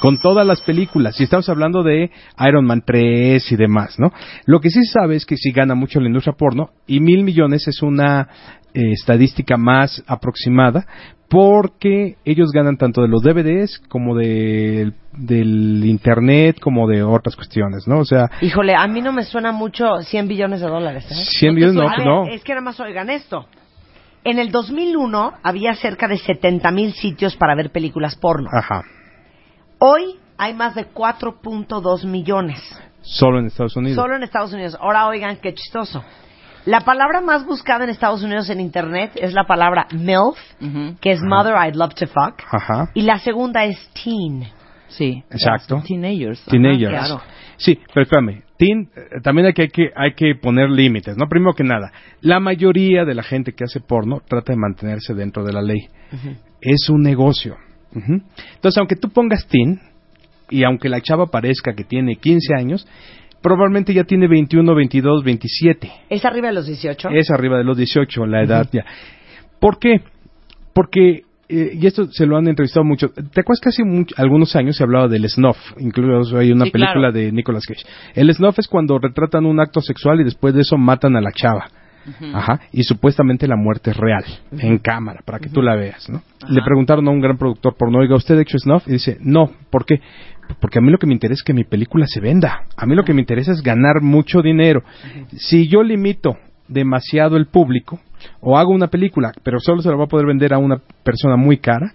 Con 0.00 0.18
todas 0.18 0.46
las 0.46 0.62
películas, 0.62 1.20
y 1.20 1.24
estamos 1.24 1.48
hablando 1.50 1.82
de 1.82 2.10
Iron 2.48 2.64
Man 2.64 2.82
3 2.86 3.52
y 3.52 3.56
demás, 3.56 3.96
¿no? 3.98 4.12
Lo 4.46 4.60
que 4.60 4.70
sí 4.70 4.82
se 4.84 4.92
sabe 4.92 5.16
es 5.16 5.26
que 5.26 5.36
sí 5.36 5.52
gana 5.52 5.74
mucho 5.74 6.00
la 6.00 6.06
industria 6.08 6.34
porno, 6.38 6.70
y 6.86 7.00
mil 7.00 7.22
millones 7.22 7.68
es 7.68 7.82
una 7.82 8.28
eh, 8.72 8.92
estadística 8.92 9.56
más 9.58 10.02
aproximada, 10.06 10.86
porque 11.30 12.16
ellos 12.24 12.50
ganan 12.50 12.76
tanto 12.76 13.02
de 13.02 13.08
los 13.08 13.22
DVDs 13.22 13.78
como 13.88 14.16
de, 14.16 14.92
del 15.12 15.84
internet 15.84 16.58
como 16.60 16.88
de 16.88 17.04
otras 17.04 17.36
cuestiones, 17.36 17.86
¿no? 17.86 18.00
O 18.00 18.04
sea, 18.04 18.28
Híjole, 18.40 18.74
a 18.74 18.86
mí 18.88 19.00
no 19.00 19.12
me 19.12 19.22
suena 19.22 19.52
mucho 19.52 20.00
100 20.02 20.26
billones 20.26 20.60
de 20.60 20.66
dólares. 20.66 21.06
¿eh? 21.08 21.14
100 21.14 21.54
millones 21.54 21.74
no, 21.76 22.04
no. 22.04 22.28
Es 22.28 22.42
que 22.42 22.52
nada 22.52 22.62
más 22.62 22.80
oigan 22.80 23.10
esto. 23.10 23.46
En 24.24 24.40
el 24.40 24.50
2001 24.50 25.34
había 25.44 25.74
cerca 25.74 26.08
de 26.08 26.18
70 26.18 26.68
mil 26.72 26.92
sitios 26.94 27.36
para 27.36 27.54
ver 27.54 27.70
películas 27.70 28.16
porno. 28.16 28.50
Ajá. 28.52 28.82
Hoy 29.78 30.16
hay 30.36 30.52
más 30.54 30.74
de 30.74 30.88
4.2 30.88 32.06
millones. 32.06 32.60
Solo 33.02 33.38
en 33.38 33.46
Estados 33.46 33.76
Unidos. 33.76 33.96
Solo 33.96 34.16
en 34.16 34.24
Estados 34.24 34.52
Unidos. 34.52 34.76
Ahora 34.80 35.06
oigan 35.06 35.36
qué 35.36 35.54
chistoso. 35.54 36.02
La 36.66 36.80
palabra 36.80 37.20
más 37.20 37.46
buscada 37.46 37.84
en 37.84 37.90
Estados 37.90 38.22
Unidos 38.22 38.50
en 38.50 38.60
Internet 38.60 39.12
es 39.14 39.32
la 39.32 39.44
palabra 39.44 39.86
MILF, 39.92 40.36
que 41.00 41.12
es 41.12 41.22
Mother 41.22 41.54
I'd 41.54 41.74
Love 41.74 41.94
to 41.94 42.06
Fuck. 42.06 42.42
Ajá. 42.50 42.90
Y 42.94 43.02
la 43.02 43.18
segunda 43.18 43.64
es 43.64 43.78
Teen. 43.94 44.46
Sí. 44.88 45.22
Exacto. 45.30 45.82
Teenagers. 45.86 46.40
Ajá, 46.42 46.50
Teenagers. 46.50 46.90
claro. 46.90 47.22
Sí, 47.56 47.78
pero 47.94 48.02
espérame. 48.02 48.42
Teen, 48.56 48.90
eh, 48.94 49.20
también 49.22 49.46
hay 49.46 49.52
que, 49.52 49.62
hay 49.62 49.68
que, 49.68 49.90
hay 49.94 50.14
que 50.14 50.34
poner 50.34 50.68
límites, 50.68 51.16
¿no? 51.16 51.26
Primero 51.28 51.54
que 51.54 51.64
nada, 51.64 51.92
la 52.20 52.40
mayoría 52.40 53.04
de 53.04 53.14
la 53.14 53.22
gente 53.22 53.52
que 53.52 53.64
hace 53.64 53.80
porno 53.80 54.20
trata 54.26 54.52
de 54.52 54.58
mantenerse 54.58 55.14
dentro 55.14 55.44
de 55.44 55.52
la 55.52 55.62
ley. 55.62 55.88
Es 56.60 56.88
un 56.90 57.02
negocio. 57.02 57.56
Entonces, 57.94 58.78
aunque 58.78 58.96
tú 58.96 59.10
pongas 59.10 59.46
teen, 59.46 59.80
y 60.50 60.64
aunque 60.64 60.88
la 60.88 61.00
chava 61.00 61.26
parezca 61.26 61.74
que 61.74 61.84
tiene 61.84 62.16
15 62.16 62.54
años, 62.54 62.86
probablemente 63.42 63.92
ya 63.94 64.04
tiene 64.04 64.28
21, 64.28 64.74
22, 64.74 65.24
27. 65.24 65.90
¿Es 66.10 66.24
arriba 66.24 66.48
de 66.48 66.54
los 66.54 66.66
18? 66.66 67.08
Es 67.10 67.30
arriba 67.30 67.58
de 67.58 67.64
los 67.64 67.76
18 67.76 68.26
la 68.26 68.42
edad 68.42 68.68
ya. 68.72 68.84
¿Por 69.58 69.78
qué? 69.78 70.00
Porque, 70.72 71.22
eh, 71.48 71.72
y 71.80 71.86
esto 71.86 72.06
se 72.12 72.26
lo 72.26 72.36
han 72.36 72.48
entrevistado 72.48 72.84
mucho, 72.84 73.08
¿te 73.10 73.40
acuerdas 73.40 73.60
que 73.60 73.68
hace 73.70 73.82
much- 73.82 74.14
algunos 74.16 74.54
años 74.56 74.76
se 74.76 74.84
hablaba 74.84 75.08
del 75.08 75.28
snuff? 75.28 75.56
Incluso 75.78 76.38
hay 76.38 76.52
una 76.52 76.66
Sí, 76.66 76.70
película 76.70 77.10
claro. 77.10 77.12
de 77.12 77.32
Nicolas 77.32 77.64
Cage. 77.66 77.84
El 78.14 78.32
snuff 78.32 78.58
es 78.58 78.68
cuando 78.68 78.98
retratan 78.98 79.46
un 79.46 79.60
acto 79.60 79.80
sexual 79.80 80.20
y 80.20 80.24
después 80.24 80.54
de 80.54 80.60
eso 80.62 80.76
matan 80.78 81.16
a 81.16 81.20
la 81.20 81.32
chava. 81.32 81.68
Ajá, 82.32 82.60
y 82.72 82.82
supuestamente 82.84 83.46
la 83.46 83.56
muerte 83.56 83.90
es 83.90 83.96
real, 83.96 84.24
en 84.52 84.78
cámara, 84.78 85.20
para 85.24 85.38
que 85.38 85.50
tú 85.50 85.60
la 85.60 85.76
veas, 85.76 86.08
¿no? 86.08 86.22
Le 86.48 86.62
preguntaron 86.62 87.06
a 87.06 87.10
un 87.10 87.20
gran 87.20 87.36
productor 87.36 87.76
porno, 87.76 87.98
oiga, 87.98 88.16
¿usted 88.16 88.38
ha 88.38 88.40
hecho 88.40 88.56
snuff? 88.58 88.88
Y 88.88 88.92
dice, 88.92 89.18
no, 89.20 89.50
¿por 89.68 89.84
qué? 89.84 90.00
Porque 90.60 90.78
a 90.78 90.82
mí 90.82 90.90
lo 90.90 90.98
que 90.98 91.06
me 91.06 91.12
interesa 91.12 91.40
es 91.40 91.44
que 91.44 91.52
mi 91.52 91.64
película 91.64 92.06
se 92.06 92.20
venda. 92.20 92.64
A 92.76 92.86
mí 92.86 92.94
lo 92.94 93.04
que 93.04 93.14
me 93.14 93.20
interesa 93.20 93.52
es 93.52 93.62
ganar 93.62 94.00
mucho 94.00 94.42
dinero. 94.42 94.82
Si 95.36 95.68
yo 95.68 95.82
limito 95.82 96.36
demasiado 96.68 97.36
el 97.36 97.46
público, 97.46 98.00
o 98.40 98.58
hago 98.58 98.72
una 98.72 98.88
película, 98.88 99.32
pero 99.42 99.58
solo 99.60 99.82
se 99.82 99.88
la 99.88 99.96
va 99.96 100.04
a 100.04 100.08
poder 100.08 100.26
vender 100.26 100.52
a 100.52 100.58
una 100.58 100.78
persona 101.02 101.36
muy 101.36 101.58
cara, 101.58 101.92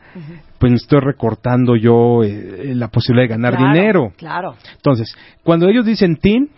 pues 0.57 0.71
me 0.71 0.77
estoy 0.77 0.99
recortando 0.99 1.75
yo 1.75 2.23
eh, 2.23 2.73
la 2.75 2.87
posibilidad 2.87 3.25
de 3.25 3.35
ganar 3.35 3.55
Claro, 3.55 3.73
dinero. 3.73 4.13
Claro. 4.17 4.55
Entonces, 4.75 5.15
cuando 5.43 5.69
ellos 5.69 5.85
dicen 5.85 6.17
teen, 6.17 6.49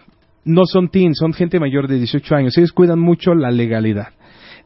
no 0.45 0.65
son 0.65 0.89
teen, 0.89 1.13
son 1.13 1.33
gente 1.33 1.59
mayor 1.59 1.87
de 1.87 1.97
18 1.97 2.35
años. 2.35 2.57
Ellos 2.57 2.71
cuidan 2.71 2.99
mucho 2.99 3.35
la 3.35 3.51
legalidad, 3.51 4.09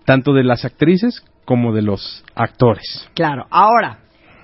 tanto 0.05 0.33
de 0.33 0.43
las 0.43 0.65
actrices 0.65 1.23
como 1.45 1.73
de 1.73 1.81
los 1.81 2.23
actores. 2.35 3.09
Claro. 3.15 3.45
Ahora, 3.49 3.99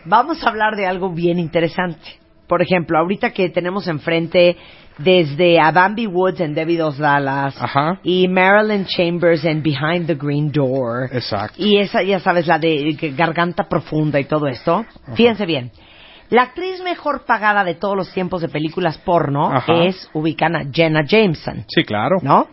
vamos 0.06 0.44
a 0.44 0.50
hablar 0.50 0.76
de 0.76 0.88
algo 0.88 1.14
bien 1.14 1.40
interesante. 1.40 2.20
Por 2.48 2.62
ejemplo, 2.62 2.98
ahorita 2.98 3.32
que 3.32 3.50
tenemos 3.50 3.88
enfrente 3.88 4.56
desde 4.98 5.60
a 5.60 5.72
Bambi 5.72 6.08
Woods 6.08 6.40
en 6.40 6.54
Debbie 6.56 6.78
Dos 6.78 6.98
Dallas 6.98 7.56
Ajá. 7.62 8.00
y 8.04 8.28
Marilyn 8.28 8.86
Chambers 8.86 9.46
en 9.46 9.62
Behind 9.62 10.08
the 10.08 10.16
Green 10.16 10.52
Door 10.52 11.10
Exacto. 11.12 11.56
y 11.58 11.78
esa, 11.78 12.02
ya 12.02 12.20
sabes, 12.20 12.48
la 12.48 12.58
de 12.58 12.98
Garganta 13.16 13.66
Profunda 13.70 14.20
y 14.20 14.26
todo 14.26 14.48
esto. 14.48 14.86
Fíjense 15.16 15.46
bien. 15.46 15.72
La 16.30 16.44
actriz 16.44 16.82
mejor 16.84 17.26
pagada 17.26 17.64
de 17.64 17.76
todos 17.76 17.96
los 17.96 18.12
tiempos 18.12 18.42
de 18.42 18.50
películas 18.50 18.98
porno 18.98 19.50
Ajá. 19.54 19.84
es 19.84 20.10
ubicana 20.14 20.64
Jenna 20.72 21.04
Jameson. 21.06 21.64
Sí, 21.68 21.84
claro. 21.84 22.18
¿no? 22.22 22.48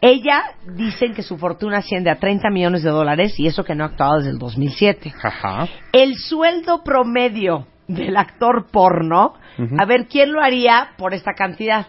Ella 0.00 0.42
dicen 0.76 1.14
que 1.14 1.22
su 1.22 1.38
fortuna 1.38 1.78
asciende 1.78 2.10
a 2.10 2.16
30 2.16 2.50
millones 2.50 2.82
de 2.82 2.90
dólares 2.90 3.38
y 3.38 3.46
eso 3.46 3.64
que 3.64 3.74
no 3.74 3.84
ha 3.84 3.88
actuado 3.88 4.18
desde 4.18 4.30
el 4.30 4.38
2007. 4.38 5.12
Ajá. 5.22 5.66
El 5.92 6.16
sueldo 6.16 6.82
promedio 6.84 7.66
del 7.88 8.16
actor 8.16 8.66
porno, 8.70 9.34
a 9.78 9.84
ver, 9.86 10.06
¿quién 10.08 10.32
lo 10.32 10.40
haría 10.42 10.90
por 10.96 11.14
esta 11.14 11.32
cantidad? 11.32 11.86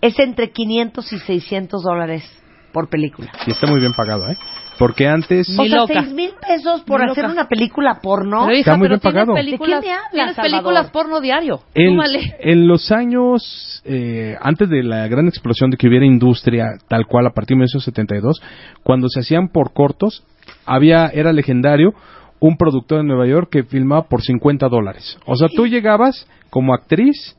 Es 0.00 0.18
entre 0.18 0.50
500 0.52 1.12
y 1.12 1.18
600 1.18 1.82
dólares 1.82 2.24
por 2.72 2.88
película. 2.88 3.30
Y 3.46 3.50
está 3.50 3.66
muy 3.66 3.80
bien 3.80 3.92
pagado, 3.92 4.28
¿eh? 4.30 4.36
Porque 4.78 5.08
antes... 5.08 5.48
O 5.58 5.64
sea. 5.64 5.86
6 5.88 6.12
mil 6.14 6.30
pesos 6.40 6.82
por 6.82 7.02
hacer 7.02 7.24
loca. 7.24 7.32
una 7.32 7.48
película 7.48 7.98
porno. 8.00 8.42
Pero, 8.46 8.52
hija, 8.52 8.60
Está 8.60 8.76
muy 8.76 8.84
pero 8.88 9.00
bien 9.00 9.00
pagado. 9.12 9.32
tienes 9.34 9.44
películas, 9.46 9.82
¿De 9.82 9.90
hablas, 9.90 10.10
tienes 10.12 10.36
Salvador? 10.36 10.52
películas 10.52 10.90
porno 10.92 11.20
diario. 11.20 11.60
En, 11.74 11.98
en 12.38 12.68
los 12.68 12.92
años, 12.92 13.82
eh, 13.84 14.36
antes 14.40 14.68
de 14.68 14.84
la 14.84 15.08
gran 15.08 15.26
explosión 15.26 15.70
de 15.70 15.76
que 15.78 15.88
hubiera 15.88 16.06
industria 16.06 16.66
tal 16.86 17.06
cual 17.06 17.26
a 17.26 17.30
partir 17.30 17.56
de 17.56 17.64
1972, 17.64 18.40
cuando 18.84 19.08
se 19.08 19.18
hacían 19.20 19.48
por 19.48 19.72
cortos, 19.72 20.22
había, 20.64 21.06
era 21.08 21.32
legendario 21.32 21.92
un 22.40 22.56
productor 22.56 23.00
en 23.00 23.06
Nueva 23.06 23.26
York 23.26 23.48
que 23.50 23.64
filmaba 23.64 24.02
por 24.02 24.22
50 24.22 24.68
dólares. 24.68 25.18
O 25.26 25.36
sea, 25.36 25.48
tú 25.48 25.66
llegabas 25.66 26.26
como 26.50 26.74
actriz 26.74 27.36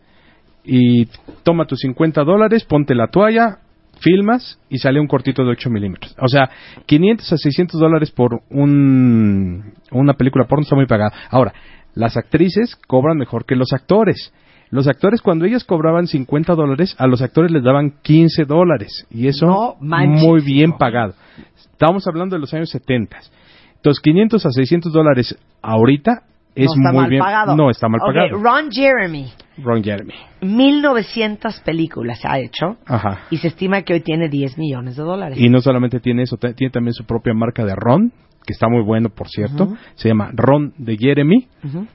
y 0.63 1.05
toma 1.43 1.65
tus 1.65 1.79
50 1.79 2.23
dólares, 2.23 2.65
ponte 2.65 2.93
la 2.95 3.07
toalla, 3.07 3.59
filmas 3.99 4.59
y 4.69 4.77
sale 4.77 4.99
un 4.99 5.07
cortito 5.07 5.43
de 5.43 5.51
8 5.51 5.69
milímetros. 5.69 6.15
O 6.19 6.27
sea, 6.27 6.49
500 6.85 7.33
a 7.33 7.37
600 7.37 7.79
dólares 7.79 8.11
por 8.11 8.41
un, 8.49 9.73
una 9.91 10.13
película 10.13 10.45
porno 10.45 10.63
está 10.63 10.75
muy 10.75 10.85
pagada. 10.85 11.11
Ahora, 11.29 11.53
las 11.95 12.17
actrices 12.17 12.75
cobran 12.87 13.17
mejor 13.17 13.45
que 13.45 13.55
los 13.55 13.73
actores. 13.73 14.33
Los 14.71 14.87
actores, 14.87 15.21
cuando 15.21 15.45
ellas 15.45 15.63
cobraban 15.63 16.05
50 16.05 16.53
dólares, 16.53 16.95
a 16.99 17.07
los 17.07 17.21
actores 17.21 17.51
les 17.51 17.63
daban 17.63 17.95
15 18.03 18.45
dólares. 18.45 19.07
Y 19.09 19.27
eso 19.27 19.47
No 19.47 19.75
muy 19.79 20.41
bien 20.43 20.73
pagado. 20.73 21.15
Estamos 21.57 22.05
hablando 22.07 22.35
de 22.35 22.41
los 22.41 22.53
años 22.53 22.69
70. 22.69 23.17
Entonces, 23.79 24.01
500 24.01 24.45
a 24.45 24.49
600 24.51 24.91
dólares 24.93 25.37
ahorita 25.61 26.23
es 26.55 26.65
no 26.65 26.73
está 26.73 26.91
muy 26.91 27.01
mal 27.01 27.09
bien. 27.09 27.21
pagado. 27.21 27.55
No, 27.55 27.69
está 27.69 27.87
mal 27.87 28.01
Ok, 28.01 28.07
pagado. 28.13 28.37
Ron 28.43 28.71
Jeremy, 28.71 29.27
Ron 29.63 29.83
Jeremy. 29.83 30.13
1900 30.41 31.59
películas 31.61 32.19
ha 32.25 32.39
hecho 32.39 32.77
Ajá. 32.85 33.21
y 33.29 33.37
se 33.37 33.47
estima 33.49 33.81
que 33.83 33.93
hoy 33.93 34.01
tiene 34.01 34.29
10 34.29 34.57
millones 34.57 34.95
de 34.97 35.03
dólares. 35.03 35.37
Y 35.39 35.49
no 35.49 35.61
solamente 35.61 35.99
tiene 35.99 36.23
eso, 36.23 36.37
tiene 36.37 36.71
también 36.71 36.93
su 36.93 37.05
propia 37.05 37.33
marca 37.33 37.63
de 37.65 37.75
ron, 37.75 38.11
que 38.45 38.53
está 38.53 38.67
muy 38.67 38.83
bueno, 38.83 39.09
por 39.09 39.27
cierto. 39.29 39.69
Se 39.95 40.09
llama 40.09 40.31
Ron 40.33 40.73
de 40.77 40.97
Jeremy. 40.97 41.47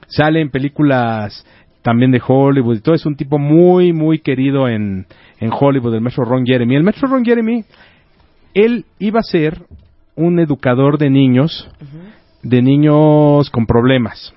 Sale 0.07 0.41
en 0.41 0.49
películas 0.49 1.45
también 1.81 2.11
de 2.11 2.21
Hollywood 2.25 2.77
y 2.77 2.81
todo. 2.81 2.95
Es 2.95 3.05
un 3.05 3.15
tipo 3.15 3.37
muy, 3.37 3.93
muy 3.93 4.19
querido 4.19 4.67
en, 4.67 5.05
en 5.39 5.49
Hollywood, 5.51 5.93
el 5.95 6.01
maestro 6.01 6.25
Ron 6.25 6.45
Jeremy. 6.45 6.75
El 6.75 6.83
maestro 6.83 7.07
Ron 7.09 7.23
Jeremy, 7.25 7.63
él 8.53 8.85
iba 8.99 9.19
a 9.19 9.23
ser 9.23 9.59
un 10.15 10.39
educador 10.39 10.97
de 10.97 11.09
niños, 11.09 11.69
de 12.41 12.61
niños 12.61 13.49
con 13.49 13.65
problemas. 13.65 14.33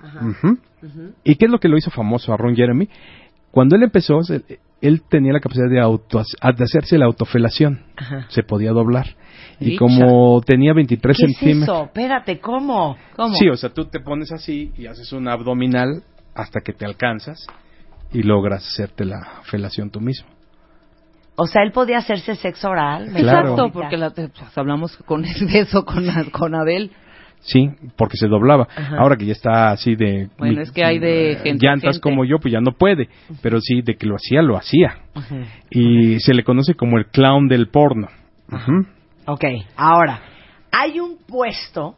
¿Y 1.24 1.36
qué 1.36 1.46
es 1.46 1.50
lo 1.50 1.58
que 1.58 1.68
lo 1.68 1.76
hizo 1.76 1.90
famoso 1.90 2.32
a 2.32 2.36
Ron 2.36 2.56
Jeremy? 2.56 2.88
Cuando 3.50 3.76
él 3.76 3.82
empezó, 3.82 4.20
él 4.80 5.02
tenía 5.08 5.32
la 5.32 5.40
capacidad 5.40 5.68
de, 5.68 5.80
auto, 5.80 6.18
de 6.18 6.64
hacerse 6.64 6.98
la 6.98 7.06
autofelación. 7.06 7.80
Ajá. 7.96 8.26
Se 8.28 8.42
podía 8.42 8.72
doblar. 8.72 9.16
Y 9.60 9.76
como 9.76 10.40
tenía 10.42 10.72
23 10.72 11.16
¿Qué 11.16 11.24
es 11.24 11.38
centímetros. 11.38 11.76
eso? 11.76 11.84
Espérate, 11.86 12.38
¿cómo? 12.38 12.96
¿Cómo? 13.16 13.34
Sí, 13.34 13.48
o 13.48 13.56
sea, 13.56 13.70
tú 13.70 13.86
te 13.86 14.00
pones 14.00 14.30
así 14.30 14.72
y 14.76 14.86
haces 14.86 15.12
un 15.12 15.26
abdominal 15.26 16.02
hasta 16.34 16.60
que 16.60 16.72
te 16.72 16.84
alcanzas 16.84 17.44
y 18.12 18.22
logras 18.22 18.64
hacerte 18.66 19.04
la 19.04 19.40
felación 19.44 19.90
tú 19.90 20.00
mismo. 20.00 20.28
O 21.40 21.46
sea, 21.46 21.62
él 21.62 21.70
podía 21.70 21.98
hacerse 21.98 22.34
sexo 22.34 22.68
oral. 22.68 23.10
Claro. 23.14 23.50
Exacto, 23.52 23.70
porque 23.72 23.96
la- 23.96 24.10
pues, 24.10 24.28
hablamos 24.56 24.96
con 25.06 25.22
de 25.22 25.60
eso 25.60 25.84
con, 25.84 26.04
con 26.32 26.54
Adel. 26.54 26.90
Sí, 27.40 27.70
porque 27.96 28.16
se 28.16 28.26
doblaba. 28.26 28.66
Ajá. 28.76 28.96
Ahora 28.98 29.16
que 29.16 29.24
ya 29.24 29.32
está 29.32 29.70
así 29.70 29.94
de... 29.94 30.28
Bueno, 30.36 30.60
es 30.60 30.72
que 30.72 30.84
hay 30.84 30.98
de 30.98 31.32
eh, 31.32 31.36
gente 31.36 31.64
Llantas 31.64 31.94
gente. 31.94 32.00
como 32.00 32.24
yo, 32.24 32.38
pues 32.40 32.52
ya 32.52 32.60
no 32.60 32.72
puede. 32.72 33.08
Pero 33.40 33.60
sí, 33.60 33.80
de 33.82 33.94
que 33.94 34.06
lo 34.08 34.16
hacía, 34.16 34.42
lo 34.42 34.56
hacía. 34.56 34.98
Y 35.70 36.18
se 36.18 36.34
le 36.34 36.42
conoce 36.42 36.74
como 36.74 36.98
el 36.98 37.06
clown 37.06 37.46
del 37.46 37.68
porno. 37.68 38.08
Ok, 39.26 39.44
ahora, 39.76 40.20
hay 40.72 40.98
un 40.98 41.18
puesto 41.28 41.94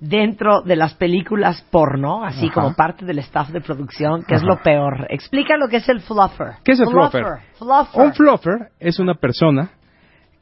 dentro 0.00 0.62
de 0.62 0.76
las 0.76 0.94
películas 0.94 1.62
porno, 1.70 2.24
así 2.24 2.46
Ajá. 2.46 2.54
como 2.54 2.74
parte 2.74 3.04
del 3.04 3.18
staff 3.18 3.50
de 3.50 3.60
producción, 3.60 4.24
que 4.26 4.34
es 4.34 4.42
lo 4.42 4.56
peor. 4.62 5.06
Explica 5.10 5.56
lo 5.58 5.68
que 5.68 5.76
es 5.76 5.88
el 5.88 6.00
fluffer. 6.00 6.54
¿Qué 6.64 6.72
es 6.72 6.80
el 6.80 6.86
fluffer? 6.88 7.24
Fluffer. 7.58 8.02
Un 8.02 8.14
fluffer 8.14 8.68
es 8.80 8.98
una 8.98 9.14
persona 9.14 9.70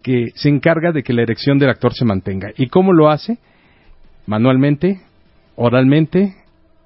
que 0.03 0.27
se 0.37 0.49
encarga 0.49 0.93
de 0.93 1.03
que 1.03 1.13
la 1.13 1.23
erección 1.23 1.59
del 1.59 1.71
actor 1.71 1.93
se 1.93 2.05
mantenga. 2.05 2.51
¿Y 2.57 2.69
cómo 2.69 2.93
lo 2.93 3.11
hace? 3.11 3.39
Manualmente, 4.27 5.01
oralmente 5.57 6.35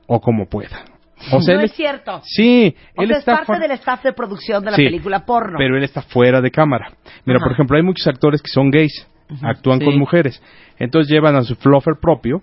o 0.06 0.20
como 0.20 0.46
pueda. 0.46 0.84
O 1.30 1.40
sea, 1.40 1.54
no 1.54 1.60
él 1.60 1.66
es 1.66 1.72
cierto. 1.76 2.20
Sí, 2.24 2.74
O 2.96 3.02
él 3.02 3.08
sea, 3.08 3.18
es 3.18 3.24
parte 3.24 3.58
del 3.60 3.70
staff 3.72 4.02
de 4.02 4.12
producción 4.12 4.64
de 4.64 4.70
la 4.72 4.76
Sí, 4.76 4.84
película 4.84 5.24
porno. 5.24 5.56
Pero 5.58 5.76
él 5.76 5.84
está 5.84 6.02
fuera 6.02 6.40
de 6.40 6.50
cámara. 6.50 6.90
Mira, 7.24 7.36
Ajá. 7.36 7.44
por 7.44 7.52
ejemplo, 7.52 7.76
hay 7.76 7.82
muchos 7.84 8.06
actores 8.08 8.40
que 8.42 8.48
son 8.50 8.70
gays, 8.70 9.06
actúan 9.42 9.78
Sí. 9.78 9.84
con 9.84 9.98
mujeres. 9.98 10.42
Entonces 10.78 11.12
llevan 11.12 11.36
a 11.36 11.42
su 11.42 11.54
fluffer 11.54 11.94
propio 12.00 12.42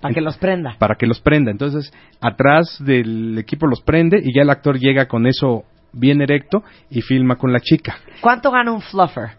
para 0.00 0.14
que 0.14 0.20
los 0.20 0.36
prenda. 0.36 0.76
para 0.78 0.94
que 0.96 1.06
los 1.06 1.20
prenda. 1.20 1.50
Entonces, 1.50 1.92
atrás 2.20 2.76
del 2.84 3.38
equipo 3.38 3.66
los 3.66 3.80
prende 3.80 4.20
y 4.22 4.34
ya 4.34 4.42
el 4.42 4.50
actor 4.50 4.78
llega 4.78 5.06
con 5.06 5.26
eso 5.26 5.64
bien 5.92 6.22
erecto 6.22 6.62
y 6.90 7.02
filma 7.02 7.36
con 7.36 7.52
la 7.52 7.60
chica. 7.60 7.96
¿Cuánto 8.20 8.50
gana 8.50 8.72
un 8.72 8.80
fluffer? 8.80 9.30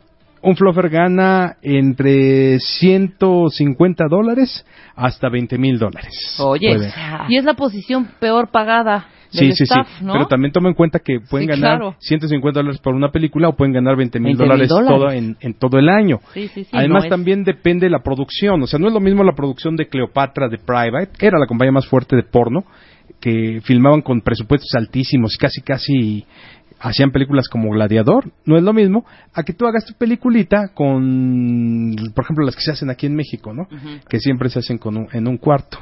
Un 0.41 0.55
fluffer 0.57 0.89
gana 0.89 1.55
entre 1.61 2.59
150 2.59 4.05
dólares 4.09 4.65
hasta 4.95 5.29
20 5.29 5.57
mil 5.57 5.79
dólares. 5.79 6.35
Oye, 6.39 6.75
Puede. 6.75 6.93
y 7.29 7.37
es 7.37 7.45
la 7.45 7.53
posición 7.53 8.09
peor 8.19 8.51
pagada 8.51 9.07
Sí, 9.39 9.51
sí, 9.53 9.63
staff, 9.63 9.87
sí. 9.99 10.05
¿no? 10.05 10.13
Pero 10.13 10.27
también 10.27 10.51
toma 10.51 10.69
en 10.69 10.75
cuenta 10.75 10.99
que 10.99 11.19
pueden 11.29 11.47
Sí, 11.53 11.59
ganar 11.61 11.79
claro. 11.79 11.95
150 11.99 12.59
dólares 12.59 12.79
por 12.81 12.93
una 12.95 13.09
película 13.11 13.49
o 13.49 13.55
pueden 13.55 13.73
ganar 13.73 13.95
20 13.95 14.19
mil 14.19 14.37
20,000 14.37 14.67
dólares 14.67 14.69
todo 14.69 15.11
en, 15.11 15.37
en 15.41 15.53
todo 15.55 15.77
el 15.79 15.89
año. 15.89 16.19
Sí, 16.33 16.47
sí, 16.49 16.63
sí, 16.63 16.69
Además, 16.71 17.03
no 17.05 17.09
también 17.09 17.43
depende 17.43 17.85
de 17.87 17.91
la 17.91 17.99
producción. 18.03 18.61
O 18.63 18.67
sea, 18.67 18.79
no 18.79 18.87
es 18.87 18.93
lo 18.93 18.99
mismo 18.99 19.23
la 19.23 19.33
producción 19.35 19.75
de 19.75 19.87
Cleopatra 19.87 20.47
de 20.49 20.57
Private, 20.57 21.11
que 21.17 21.25
era 21.27 21.39
la 21.39 21.47
compañía 21.47 21.71
más 21.71 21.87
fuerte 21.87 22.15
de 22.15 22.23
porno, 22.23 22.63
que 23.19 23.61
filmaban 23.63 24.01
con 24.01 24.21
presupuestos 24.21 24.69
altísimos 24.75 25.37
casi, 25.39 25.61
casi 25.61 26.25
hacían 26.79 27.11
películas 27.11 27.47
como 27.47 27.69
Gladiador. 27.71 28.25
No 28.45 28.57
es 28.57 28.63
lo 28.63 28.73
mismo 28.73 29.05
a 29.33 29.43
que 29.43 29.53
tú 29.53 29.65
hagas 29.65 29.85
tu 29.85 29.93
peliculita 29.93 30.69
con, 30.73 31.95
por 32.13 32.25
ejemplo, 32.25 32.45
las 32.45 32.55
que 32.55 32.61
se 32.61 32.71
hacen 32.71 32.89
aquí 32.89 33.05
en 33.05 33.15
México, 33.15 33.53
¿no? 33.53 33.67
Que 34.09 34.19
siempre 34.19 34.49
se 34.49 34.59
hacen 34.59 34.77
con 34.77 34.97
un- 34.97 35.07
en 35.13 35.27
un 35.27 35.37
cuarto. 35.37 35.77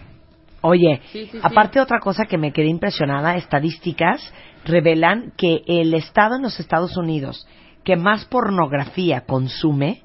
Oye, 0.61 1.01
Sí, 1.11 1.25
sí, 1.25 1.29
sí. 1.33 1.39
aparte 1.41 1.79
otra 1.79 1.99
cosa 1.99 2.25
que 2.25 2.37
me 2.37 2.51
quedé 2.53 2.67
impresionada, 2.67 3.35
estadísticas 3.35 4.21
revelan 4.65 5.33
que 5.37 5.61
el 5.67 5.93
estado 5.93 6.35
en 6.35 6.43
los 6.43 6.59
Estados 6.59 6.95
Unidos 6.97 7.47
que 7.83 7.95
más 7.95 8.25
pornografía 8.25 9.21
consume 9.21 10.01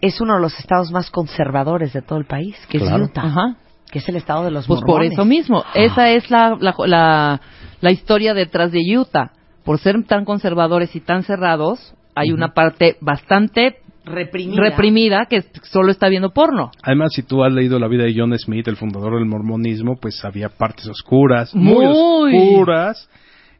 es 0.00 0.20
uno 0.20 0.34
de 0.34 0.40
los 0.40 0.58
estados 0.58 0.90
más 0.90 1.10
conservadores 1.10 1.92
de 1.92 2.02
todo 2.02 2.18
el 2.18 2.24
país, 2.26 2.56
que 2.68 2.78
Claro. 2.80 3.04
es 3.04 3.10
Utah, 3.10 3.22
Ajá. 3.26 3.56
que 3.90 4.00
es 4.00 4.08
el 4.08 4.16
estado 4.16 4.44
de 4.44 4.50
los 4.50 4.66
Pues 4.66 4.80
por 4.82 5.04
eso 5.04 5.24
mismo. 5.24 5.62
Esa 5.74 6.10
es 6.10 6.28
la, 6.30 6.56
la, 6.58 6.74
la, 6.86 7.40
la 7.80 7.90
historia 7.92 8.34
detrás 8.34 8.72
de 8.72 8.80
Utah. 8.98 9.30
Por 9.64 9.78
ser 9.78 10.02
tan 10.04 10.24
conservadores 10.24 10.94
y 10.96 11.00
tan 11.00 11.22
cerrados, 11.22 11.94
hay 12.16 12.32
una 12.32 12.52
parte 12.52 12.96
bastante 13.00 13.76
reprimida. 14.04 14.62
reprimida 14.62 15.26
que 15.28 15.42
solo 15.62 15.90
está 15.90 16.08
viendo 16.08 16.30
porno. 16.32 16.70
Además, 16.82 17.12
si 17.14 17.22
tú 17.22 17.42
has 17.44 17.52
leído 17.52 17.78
la 17.78 17.88
vida 17.88 18.04
de 18.04 18.14
John 18.16 18.36
Smith, 18.38 18.66
el 18.68 18.76
fundador 18.76 19.14
del 19.18 19.26
mormonismo, 19.26 19.96
pues 19.96 20.24
había 20.24 20.48
partes 20.48 20.86
oscuras, 20.88 21.54
muy, 21.54 21.86
Muy. 21.86 22.36
oscuras 22.36 23.08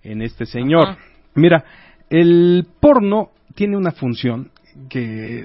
en 0.02 0.22
este 0.22 0.46
señor. 0.46 0.88
Ajá. 0.88 0.98
Mira, 1.34 1.64
el 2.10 2.66
porno 2.80 3.30
tiene 3.54 3.76
una 3.76 3.92
función 3.92 4.50
que 4.88 5.40
eh, 5.40 5.44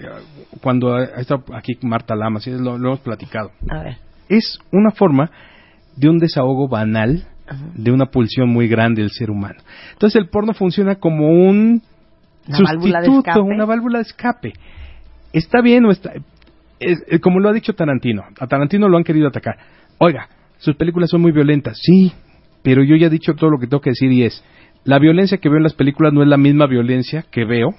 cuando 0.61 0.97
estado 0.99 1.43
aquí 1.53 1.77
Marta 1.83 2.15
Lamas, 2.15 2.45
y 2.47 2.51
lo, 2.51 2.77
lo 2.77 2.89
hemos 2.89 2.99
platicado, 2.99 3.51
A 3.69 3.83
ver. 3.83 3.97
es 4.27 4.59
una 4.71 4.91
forma 4.91 5.29
de 5.95 6.09
un 6.09 6.17
desahogo 6.17 6.67
banal 6.67 7.23
de 7.75 7.91
una 7.91 8.05
pulsión 8.05 8.49
muy 8.49 8.67
grande 8.67 9.01
del 9.01 9.09
ser 9.11 9.31
humano. 9.31 9.59
Entonces 9.93 10.21
el 10.21 10.29
porno 10.29 10.53
funciona 10.53 10.95
como 10.95 11.27
un 11.29 11.81
Una 12.47 12.59
válvula 12.63 12.99
de 13.01 13.05
sustituto, 13.07 13.43
una 13.43 13.65
válvula 13.65 13.97
de 13.99 14.03
escape. 14.03 14.53
Está 15.33 15.61
bien 15.61 15.85
o 15.85 15.91
está... 15.91 16.13
es- 16.79 17.03
eh, 17.07 17.19
como 17.19 17.39
lo 17.39 17.49
ha 17.49 17.53
dicho 17.53 17.73
Tarantino, 17.73 18.23
a 18.39 18.47
Tarantino 18.47 18.87
lo 18.89 18.97
han 18.97 19.03
querido 19.03 19.27
atacar. 19.27 19.57
Oiga, 19.99 20.29
sus 20.57 20.75
películas 20.75 21.09
son 21.09 21.21
muy 21.21 21.31
violentas, 21.31 21.77
sí, 21.81 22.11
pero 22.63 22.83
yo 22.83 22.95
ya 22.95 23.07
he 23.07 23.11
dicho 23.11 23.33
todo 23.35 23.49
lo 23.49 23.59
que 23.59 23.67
tengo 23.67 23.81
que 23.81 23.91
decir 23.91 24.11
y 24.11 24.23
es, 24.23 24.43
la 24.83 24.99
violencia 24.99 25.37
que 25.37 25.49
veo 25.49 25.57
en 25.57 25.63
las 25.63 25.73
películas 25.73 26.13
no 26.13 26.21
es 26.23 26.27
la 26.29 26.37
misma 26.37 26.65
violencia 26.67 27.25
que 27.31 27.45
veo 27.45 27.75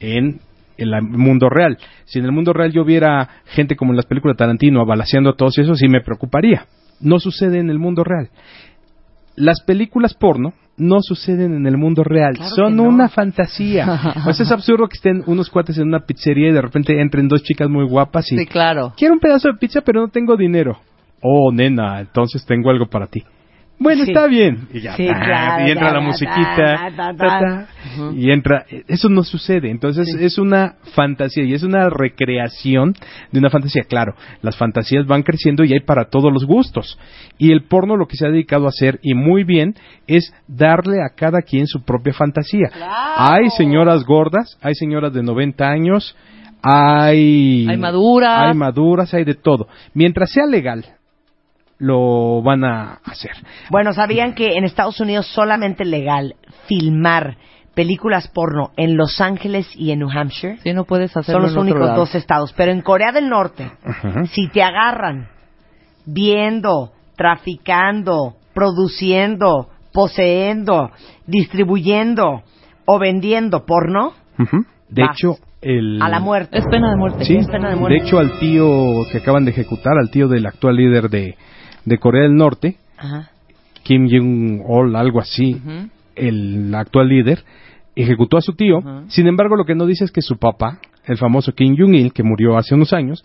en 0.00 0.40
el 0.76 1.02
mundo 1.02 1.48
real. 1.50 1.76
Si 2.04 2.18
en 2.18 2.24
el 2.24 2.32
mundo 2.32 2.52
real 2.52 2.72
yo 2.72 2.84
viera 2.84 3.28
gente 3.46 3.76
como 3.76 3.92
en 3.92 3.96
las 3.96 4.06
películas 4.06 4.36
de 4.36 4.38
Tarantino 4.38 4.80
abalaceando 4.80 5.30
a 5.30 5.36
todos 5.36 5.58
esos, 5.58 5.78
sí 5.78 5.88
me 5.88 6.00
preocuparía. 6.00 6.66
No 7.00 7.18
sucede 7.18 7.58
en 7.58 7.70
el 7.70 7.78
mundo 7.78 8.04
real. 8.04 8.28
Las 9.36 9.62
películas 9.62 10.14
porno 10.14 10.52
no 10.80 10.96
suceden 11.00 11.54
en 11.54 11.66
el 11.66 11.76
mundo 11.76 12.02
real, 12.02 12.34
Claro 12.34 12.50
son 12.54 12.76
no. 12.76 12.82
una 12.84 13.08
fantasía. 13.08 13.86
sea, 14.32 14.44
es 14.44 14.50
absurdo 14.50 14.88
que 14.88 14.96
estén 14.96 15.22
unos 15.26 15.48
cuates 15.50 15.78
en 15.78 15.88
una 15.88 16.00
pizzería 16.00 16.48
y 16.48 16.52
de 16.52 16.62
repente 16.62 17.00
entren 17.00 17.28
dos 17.28 17.42
chicas 17.42 17.68
muy 17.68 17.84
guapas 17.86 18.30
y 18.32 18.38
Sí, 18.38 18.46
claro. 18.46 18.92
quiero 18.96 19.14
un 19.14 19.20
pedazo 19.20 19.48
de 19.48 19.54
pizza 19.58 19.80
pero 19.82 20.00
no 20.00 20.08
tengo 20.08 20.36
dinero. 20.36 20.78
Oh, 21.22 21.52
nena, 21.52 22.00
entonces 22.00 22.44
tengo 22.46 22.70
algo 22.70 22.86
para 22.86 23.06
ti. 23.06 23.22
Bueno, 23.82 24.04
Sí. 24.04 24.10
está 24.10 24.26
bien. 24.26 24.68
Y 24.74 24.80
ya, 24.82 24.94
Sí, 24.94 25.06
ta, 25.06 25.20
claro, 25.20 25.66
y 25.66 25.70
entra 25.70 25.86
ta, 25.88 25.92
la 25.94 26.00
ta, 26.00 26.06
musiquita. 26.06 27.16
ta, 27.16 27.66
Y 28.14 28.30
entra. 28.30 28.66
Eso 28.86 29.08
no 29.08 29.22
sucede. 29.22 29.70
Entonces 29.70 30.14
es 30.20 30.36
una 30.36 30.74
fantasía 30.94 31.44
y 31.44 31.54
es 31.54 31.62
una 31.62 31.88
recreación 31.88 32.92
de 33.32 33.38
una 33.38 33.48
fantasía. 33.48 33.84
Claro, 33.88 34.14
las 34.42 34.56
fantasías 34.58 35.06
van 35.06 35.22
creciendo 35.22 35.64
y 35.64 35.72
hay 35.72 35.80
para 35.80 36.10
todos 36.10 36.30
los 36.30 36.44
gustos. 36.44 36.98
Y 37.38 37.52
el 37.52 37.62
porno 37.64 37.96
lo 37.96 38.06
que 38.06 38.16
se 38.16 38.26
ha 38.26 38.30
dedicado 38.30 38.66
a 38.66 38.68
hacer, 38.68 39.00
y 39.02 39.14
muy 39.14 39.44
bien, 39.44 39.74
es 40.06 40.30
darle 40.46 40.98
a 41.02 41.14
cada 41.16 41.40
quien 41.40 41.66
su 41.66 41.82
propia 41.82 42.12
fantasía. 42.12 42.68
Hay 43.16 43.48
señoras 43.48 44.04
gordas, 44.04 44.58
hay 44.60 44.74
señoras 44.74 45.14
de 45.14 45.22
90 45.22 45.66
años, 45.66 46.14
hay. 46.62 47.66
Hay 47.66 47.76
maduras. 47.78 48.42
Hay 48.50 48.54
maduras, 48.54 49.14
hay 49.14 49.24
de 49.24 49.34
todo. 49.34 49.68
Mientras 49.94 50.30
sea 50.30 50.44
legal, 50.46 50.84
lo 51.80 52.42
van 52.42 52.62
a 52.64 53.00
hacer. 53.04 53.32
Bueno, 53.70 53.92
¿sabían 53.92 54.34
que 54.34 54.56
en 54.56 54.64
Estados 54.64 55.00
Unidos 55.00 55.26
solamente 55.26 55.84
legal 55.84 56.36
filmar 56.68 57.36
películas 57.74 58.28
porno 58.28 58.70
en 58.76 58.96
Los 58.96 59.20
Ángeles 59.20 59.66
y 59.74 59.90
en 59.90 60.00
New 60.00 60.10
Hampshire? 60.10 60.58
Sí, 60.62 60.72
no 60.74 60.84
puedes 60.84 61.16
hacerlo 61.16 61.40
Son 61.40 61.42
los 61.42 61.52
en 61.52 61.58
otro 61.58 61.62
únicos 61.72 61.88
lado. 61.88 62.00
dos 62.00 62.14
estados. 62.14 62.52
Pero 62.52 62.70
en 62.70 62.82
Corea 62.82 63.12
del 63.12 63.28
Norte, 63.28 63.70
si 64.32 64.48
te 64.48 64.62
agarran 64.62 65.28
viendo, 66.06 66.92
traficando, 67.16 68.34
produciendo, 68.54 69.68
poseendo, 69.92 70.90
distribuyendo 71.26 72.42
o 72.84 72.98
vendiendo 72.98 73.64
porno. 73.64 74.12
De 74.88 75.02
Vas. 75.02 75.16
hecho, 75.16 75.36
el... 75.62 76.00
a 76.02 76.08
la 76.08 76.20
muerte. 76.20 76.58
Es 76.58 76.64
pena 76.70 76.90
de 76.90 76.96
muerte. 76.96 77.24
Sí, 77.24 77.36
Es 77.36 77.46
pena 77.48 77.70
de 77.70 77.76
muerte. 77.76 77.98
de 78.00 78.06
hecho 78.06 78.18
al 78.18 78.38
tío 78.38 78.66
que 79.12 79.18
acaban 79.18 79.44
de 79.44 79.52
ejecutar, 79.52 79.94
al 79.98 80.10
tío 80.10 80.28
del 80.28 80.46
actual 80.46 80.76
líder 80.76 81.08
de, 81.10 81.36
de 81.84 81.98
Corea 81.98 82.22
del 82.22 82.34
Norte, 82.34 82.76
Ajá. 82.96 83.30
Kim 83.82 84.08
Jong-un, 84.10 84.94
algo 84.96 85.20
así, 85.20 85.60
el 86.14 86.74
actual 86.74 87.08
líder, 87.08 87.44
ejecutó 87.96 88.36
a 88.36 88.40
su 88.42 88.54
tío. 88.54 88.78
Sin 89.08 89.26
embargo, 89.26 89.56
lo 89.56 89.64
que 89.64 89.74
no 89.74 89.86
dice 89.86 90.04
es 90.04 90.12
que 90.12 90.22
su 90.22 90.36
papá, 90.36 90.78
el 91.06 91.16
famoso 91.16 91.52
Kim 91.52 91.76
Jong-il, 91.76 92.12
que 92.12 92.22
murió 92.22 92.56
hace 92.56 92.74
unos 92.74 92.92
años, 92.92 93.24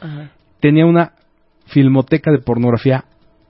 tenía 0.59 0.85
una 0.85 1.11
filmoteca 1.67 2.31
de 2.31 2.39
pornografía 2.39 3.05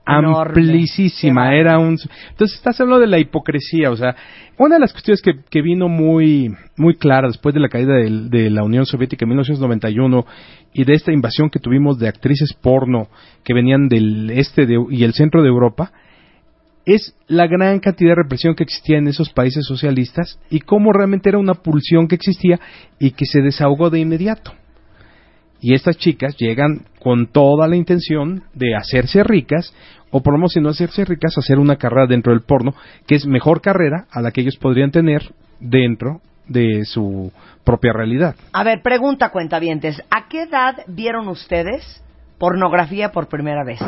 Enorme. 0.06 0.60
amplísima. 0.62 1.54
Era 1.54 1.78
un... 1.78 1.96
Entonces 2.30 2.56
estás 2.56 2.80
hablando 2.80 3.00
de 3.00 3.08
la 3.08 3.18
hipocresía, 3.18 3.90
o 3.90 3.96
sea, 3.96 4.14
una 4.58 4.76
de 4.76 4.80
las 4.80 4.92
cuestiones 4.92 5.20
que, 5.20 5.32
que 5.50 5.62
vino 5.62 5.88
muy, 5.88 6.54
muy 6.76 6.96
clara 6.96 7.28
después 7.28 7.54
de 7.54 7.60
la 7.60 7.68
caída 7.68 7.94
de, 7.94 8.50
la 8.50 8.62
Unión 8.62 8.86
Soviética 8.86 9.24
en 9.24 9.30
1991 9.30 10.24
y 10.72 10.84
de 10.84 10.94
esta 10.94 11.12
invasión 11.12 11.50
que 11.50 11.58
tuvimos 11.58 11.98
de 11.98 12.08
actrices 12.08 12.52
porno 12.54 13.08
que 13.44 13.54
venían 13.54 13.88
del 13.88 14.30
este 14.30 14.66
de- 14.66 14.84
y 14.90 15.04
el 15.04 15.12
centro 15.12 15.42
de 15.42 15.48
Europa, 15.48 15.92
es 16.86 17.16
la 17.26 17.48
gran 17.48 17.80
cantidad 17.80 18.10
de 18.10 18.22
represión 18.22 18.54
que 18.54 18.62
existía 18.62 18.98
en 18.98 19.08
esos 19.08 19.30
países 19.30 19.66
socialistas 19.66 20.38
y 20.50 20.60
cómo 20.60 20.92
realmente 20.92 21.28
era 21.28 21.38
una 21.38 21.54
pulsión 21.54 22.06
que 22.06 22.14
existía 22.14 22.60
y 23.00 23.10
que 23.10 23.26
se 23.26 23.40
desahogó 23.40 23.90
de 23.90 23.98
inmediato. 23.98 24.52
Y 25.60 25.74
estas 25.74 25.96
chicas 25.96 26.36
llegan 26.36 26.86
con 27.00 27.26
toda 27.26 27.68
la 27.68 27.76
intención 27.76 28.44
de 28.54 28.74
hacerse 28.74 29.22
ricas, 29.22 29.74
o 30.10 30.22
por 30.22 30.32
lo 30.32 30.38
menos 30.38 30.52
si 30.52 30.60
no 30.60 30.70
hacerse 30.70 31.04
ricas, 31.04 31.36
hacer 31.38 31.58
una 31.58 31.76
carrera 31.76 32.06
dentro 32.06 32.32
del 32.32 32.42
porno, 32.42 32.74
que 33.06 33.14
es 33.14 33.26
mejor 33.26 33.60
carrera 33.60 34.06
a 34.10 34.20
la 34.20 34.30
que 34.30 34.42
ellos 34.42 34.56
podrían 34.56 34.90
tener 34.90 35.22
dentro 35.60 36.20
de 36.48 36.84
su 36.84 37.32
propia 37.64 37.92
realidad. 37.92 38.36
A 38.52 38.64
ver, 38.64 38.82
pregunta 38.82 39.30
cuentavientes, 39.30 40.00
¿a 40.10 40.28
qué 40.28 40.42
edad 40.42 40.76
vieron 40.86 41.28
ustedes 41.28 42.02
pornografía 42.38 43.10
por 43.10 43.28
primera 43.28 43.64
vez? 43.64 43.80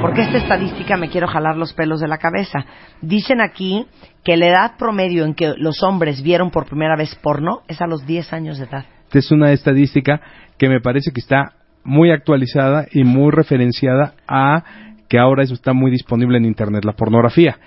Porque 0.00 0.22
esta 0.22 0.38
estadística 0.38 0.96
me 0.96 1.08
quiero 1.08 1.26
jalar 1.26 1.56
los 1.56 1.72
pelos 1.72 2.00
de 2.00 2.08
la 2.08 2.18
cabeza. 2.18 2.64
Dicen 3.00 3.40
aquí 3.40 3.86
que 4.22 4.36
la 4.36 4.48
edad 4.48 4.76
promedio 4.78 5.24
en 5.24 5.34
que 5.34 5.54
los 5.56 5.82
hombres 5.82 6.22
vieron 6.22 6.50
por 6.50 6.66
primera 6.66 6.96
vez 6.96 7.14
porno 7.16 7.62
es 7.68 7.80
a 7.80 7.86
los 7.86 8.06
10 8.06 8.32
años 8.32 8.58
de 8.58 8.64
edad. 8.64 8.84
Esta 9.04 9.18
es 9.18 9.30
una 9.30 9.52
estadística 9.52 10.20
que 10.58 10.68
me 10.68 10.80
parece 10.80 11.12
que 11.12 11.20
está 11.20 11.52
muy 11.84 12.10
actualizada 12.10 12.86
y 12.92 13.04
muy 13.04 13.30
referenciada 13.30 14.14
a 14.26 14.64
que 15.08 15.18
ahora 15.18 15.42
eso 15.42 15.54
está 15.54 15.72
muy 15.72 15.90
disponible 15.90 16.38
en 16.38 16.46
Internet, 16.46 16.84
la 16.84 16.92
pornografía. 16.94 17.58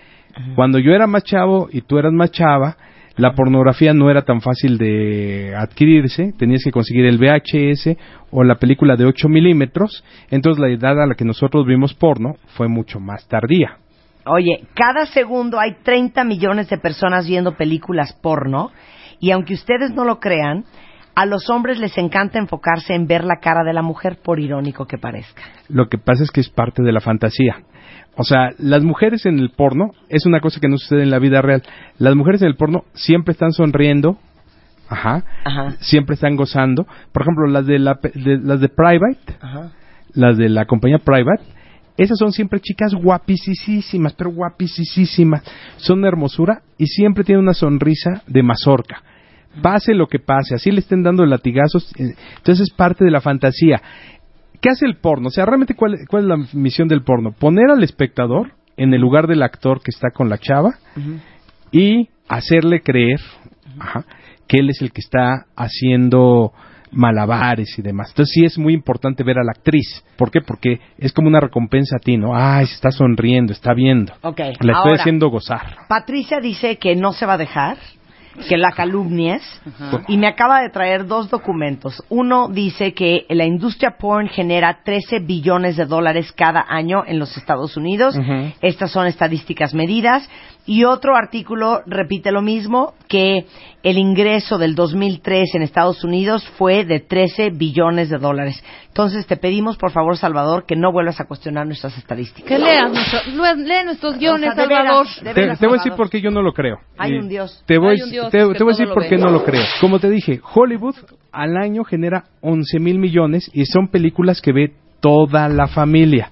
Cuando 0.56 0.80
yo 0.80 0.92
era 0.92 1.08
más 1.08 1.24
chavo 1.24 1.70
y 1.72 1.82
tú 1.82 1.98
eras 1.98 2.14
más 2.14 2.32
chava, 2.32 2.78
la 3.16 3.34
pornografía 3.34 3.94
no 3.94 4.12
era 4.12 4.24
tan 4.24 4.42
fácil 4.42 4.78
de 4.78 5.56
adquirirse, 5.56 6.34
tenías 6.38 6.64
que 6.64 6.72
conseguir 6.72 7.06
el 7.06 7.18
VHS 7.18 7.98
o 8.32 8.44
la 8.44 8.56
película 8.56 8.96
de 8.96 9.06
8 9.06 9.28
milímetros, 9.28 10.04
entonces 10.30 10.62
la 10.62 10.70
edad 10.70 11.02
a 11.02 11.08
la 11.08 11.16
que 11.16 11.26
nosotros 11.26 11.66
vimos 11.66 11.96
porno 11.96 12.36
fue 12.56 12.68
mucho 12.68 13.00
más 13.00 13.28
tardía. 13.28 13.78
Oye, 14.26 14.66
cada 14.76 15.06
segundo 15.08 15.60
hay 15.60 15.78
30 15.84 16.24
millones 16.26 16.70
de 16.70 16.78
personas 16.78 17.28
viendo 17.28 17.56
películas 17.56 18.14
porno 18.22 18.72
y 19.20 19.32
aunque 19.32 19.56
ustedes 19.56 19.92
no 19.92 20.04
lo 20.04 20.20
crean, 20.20 20.66
a 21.20 21.26
los 21.26 21.50
hombres 21.50 21.80
les 21.80 21.98
encanta 21.98 22.38
enfocarse 22.38 22.94
en 22.94 23.08
ver 23.08 23.24
la 23.24 23.38
cara 23.42 23.64
de 23.66 23.74
la 23.74 23.82
mujer, 23.82 24.20
por 24.24 24.40
irónico 24.40 24.86
que 24.86 25.00
parezca. 25.00 25.42
Lo 25.68 25.88
que 25.90 25.98
pasa 25.98 26.22
es 26.24 26.30
que 26.30 26.42
es 26.42 26.50
parte 26.50 26.84
de 26.84 26.92
la 26.92 27.00
fantasía. 27.02 27.64
O 28.16 28.24
sea, 28.24 28.50
las 28.60 28.84
mujeres 28.84 29.26
en 29.26 29.40
el 29.40 29.50
porno 29.50 29.92
es 30.10 30.28
una 30.28 30.40
cosa 30.42 30.60
que 30.60 30.68
no 30.68 30.78
sucede 30.78 31.02
en 31.02 31.10
la 31.10 31.18
vida 31.20 31.42
real. 31.42 31.64
Las 31.98 32.16
mujeres 32.16 32.42
en 32.44 32.48
el 32.50 32.56
porno 32.56 32.84
siempre 32.94 33.32
están 33.32 33.52
sonriendo, 33.52 34.18
ajá, 34.90 35.24
Ajá. 35.44 35.76
siempre 35.80 36.14
están 36.14 36.36
gozando. 36.36 36.86
Por 37.12 37.24
ejemplo, 37.24 37.48
las 37.48 37.66
de, 37.66 37.80
la, 37.80 37.96
pe- 37.96 38.12
de- 38.14 38.38
las 38.40 38.60
de 38.62 38.70
Private, 38.70 39.38
Ajá. 39.42 39.72
las 40.14 40.38
de 40.38 40.50
la 40.50 40.66
compañía 40.66 41.00
Private, 41.00 41.44
esas 41.98 42.20
son 42.20 42.32
siempre 42.32 42.60
chicas 42.60 42.94
guapísimas, 42.94 44.14
pero 44.14 44.30
guapísimas. 44.30 45.44
Son 45.78 46.00
de 46.04 46.08
hermosura 46.08 46.62
y 46.78 46.86
siempre 46.86 47.24
tienen 47.24 47.42
una 47.44 47.54
sonrisa 47.54 48.22
de 48.28 48.44
mazorca. 48.44 49.02
Pase 49.62 49.94
lo 49.94 50.08
que 50.08 50.20
pase, 50.20 50.56
así 50.56 50.72
le 50.72 50.80
estén 50.80 51.04
dando 51.04 51.26
latigazos. 51.26 51.92
eh, 52.00 52.14
Entonces 52.38 52.70
es 52.70 52.76
parte 52.76 53.04
de 53.06 53.12
la 53.12 53.22
fantasía. 53.22 53.82
¿Qué 54.62 54.70
hace 54.70 54.86
el 54.86 54.98
porno? 54.98 55.28
O 55.28 55.32
sea, 55.32 55.46
realmente, 55.46 55.76
¿cuál, 55.76 55.98
cuál 56.10 56.24
es 56.24 56.30
la 56.30 56.38
misión 56.60 56.88
del 56.88 57.04
porno? 57.04 57.32
Poner 57.32 57.70
al 57.70 57.84
espectador 57.84 58.54
en 58.76 58.94
el 58.94 59.02
lugar 59.02 59.28
del 59.28 59.44
actor 59.44 59.82
que 59.82 59.92
está 59.92 60.10
con 60.12 60.30
la 60.30 60.38
chava 60.38 60.76
y 61.72 62.10
hacerle 62.28 62.82
creer 62.82 63.20
ajá, 63.80 64.06
que 64.48 64.58
él 64.58 64.70
es 64.70 64.82
el 64.82 64.92
que 64.92 65.02
está 65.02 65.46
haciendo 65.56 66.54
malabares 66.92 67.78
y 67.78 67.82
demás. 67.82 68.10
Entonces 68.10 68.34
sí 68.34 68.46
es 68.46 68.58
muy 68.58 68.74
importante 68.74 69.24
ver 69.24 69.38
a 69.38 69.44
la 69.44 69.52
actriz. 69.52 70.04
¿Por 70.18 70.32
qué? 70.32 70.42
Porque 70.42 70.80
es 70.98 71.12
como 71.14 71.28
una 71.28 71.40
recompensa 71.40 71.98
a 71.98 72.00
ti, 72.00 72.18
¿no? 72.18 72.32
Ay, 72.36 72.66
se 72.66 72.76
está 72.76 72.92
sonriendo, 72.92 73.54
está 73.54 73.74
viendo. 73.74 74.14
Ok, 74.22 74.40
La 74.40 74.46
estoy 74.52 74.72
ahora, 74.74 74.96
haciendo 75.02 75.30
gozar. 75.30 75.76
Patricia 75.90 76.40
dice 76.40 76.78
que 76.78 76.96
no 76.96 77.14
se 77.14 77.26
va 77.26 77.34
a 77.34 77.38
dejar, 77.38 77.78
que 78.48 78.58
la 78.58 78.72
calumnies, 78.72 79.42
y 80.08 80.18
me 80.18 80.28
acaba 80.28 80.62
de 80.62 80.70
traer 80.70 81.08
dos 81.08 81.30
documentos. 81.30 82.04
Uno 82.10 82.50
dice 82.50 82.94
que 82.94 83.26
la 83.30 83.46
industria 83.46 83.98
porn 83.98 84.30
genera 84.30 84.80
13 84.84 85.20
billones 85.20 85.78
de 85.78 85.86
dólares 85.86 86.32
cada 86.32 86.66
año 86.68 87.04
en 87.06 87.20
los 87.20 87.36
Estados 87.38 87.78
Unidos. 87.78 88.18
Estas 88.62 88.92
son 88.92 89.08
estadísticas 89.08 89.74
medidas. 89.74 90.28
Y 90.68 90.84
otro 90.84 91.16
artículo 91.16 91.82
repite 91.86 92.30
lo 92.32 92.42
mismo, 92.42 92.94
que 93.08 93.46
el 93.84 93.98
ingreso 93.98 94.58
del 94.58 94.76
2003 94.76 95.56
en 95.56 95.62
Estados 95.62 96.04
Unidos 96.04 96.46
fue 96.58 96.84
de 96.84 97.00
13 97.00 97.52
billones 97.52 98.10
de 98.10 98.18
dólares. 98.18 98.62
Entonces 98.90 99.26
te 99.26 99.38
pedimos, 99.38 99.78
por 99.78 99.92
favor, 99.92 100.18
Salvador, 100.18 100.66
que 100.68 100.76
no 100.76 100.92
vuelvas 100.92 101.22
a 101.22 101.26
cuestionar 101.26 101.66
nuestras 101.66 101.98
estadísticas. 101.98 102.50
Que 102.50 102.60
leas 102.60 102.92
nuestro- 102.92 103.56
lee 103.56 103.86
nuestros 103.86 104.18
guiones, 104.20 104.52
O 104.52 104.54
sea, 104.56 104.62
de 104.64 104.68
veras, 104.68 104.86
Salvador. 104.86 105.08
de 105.24 105.34
Te, 105.34 105.42
veras, 105.42 105.60
te 105.60 105.68
voy 105.68 105.76
a 105.76 105.78
decir 105.82 105.94
por 105.94 106.10
qué 106.10 106.20
yo 106.22 106.32
no 106.32 106.42
lo 106.42 106.52
creo. 106.52 106.80
Hay 106.98 107.14
un 107.14 107.30
Dios. 107.30 107.64
Te 107.66 107.78
voy, 107.78 107.96
Dios 108.12 108.30
te- 108.30 108.44
voy 108.44 108.56
a 108.56 108.78
decir 108.78 108.90
por 108.94 109.08
qué 109.08 109.18
no 109.18 109.30
lo 109.32 109.46
creo. 109.46 109.64
Como 109.80 110.00
te 110.00 110.10
dije, 110.10 110.42
Hollywood 110.54 110.96
al 111.32 111.56
año 111.56 111.86
genera 111.86 112.26
11 112.42 112.78
mil 112.80 113.00
millones 113.00 113.50
y 113.54 113.66
son 113.68 113.88
películas 113.88 114.42
que 114.42 114.52
ve 114.52 114.74
toda 115.00 115.48
la 115.48 115.68
familia. 115.68 116.30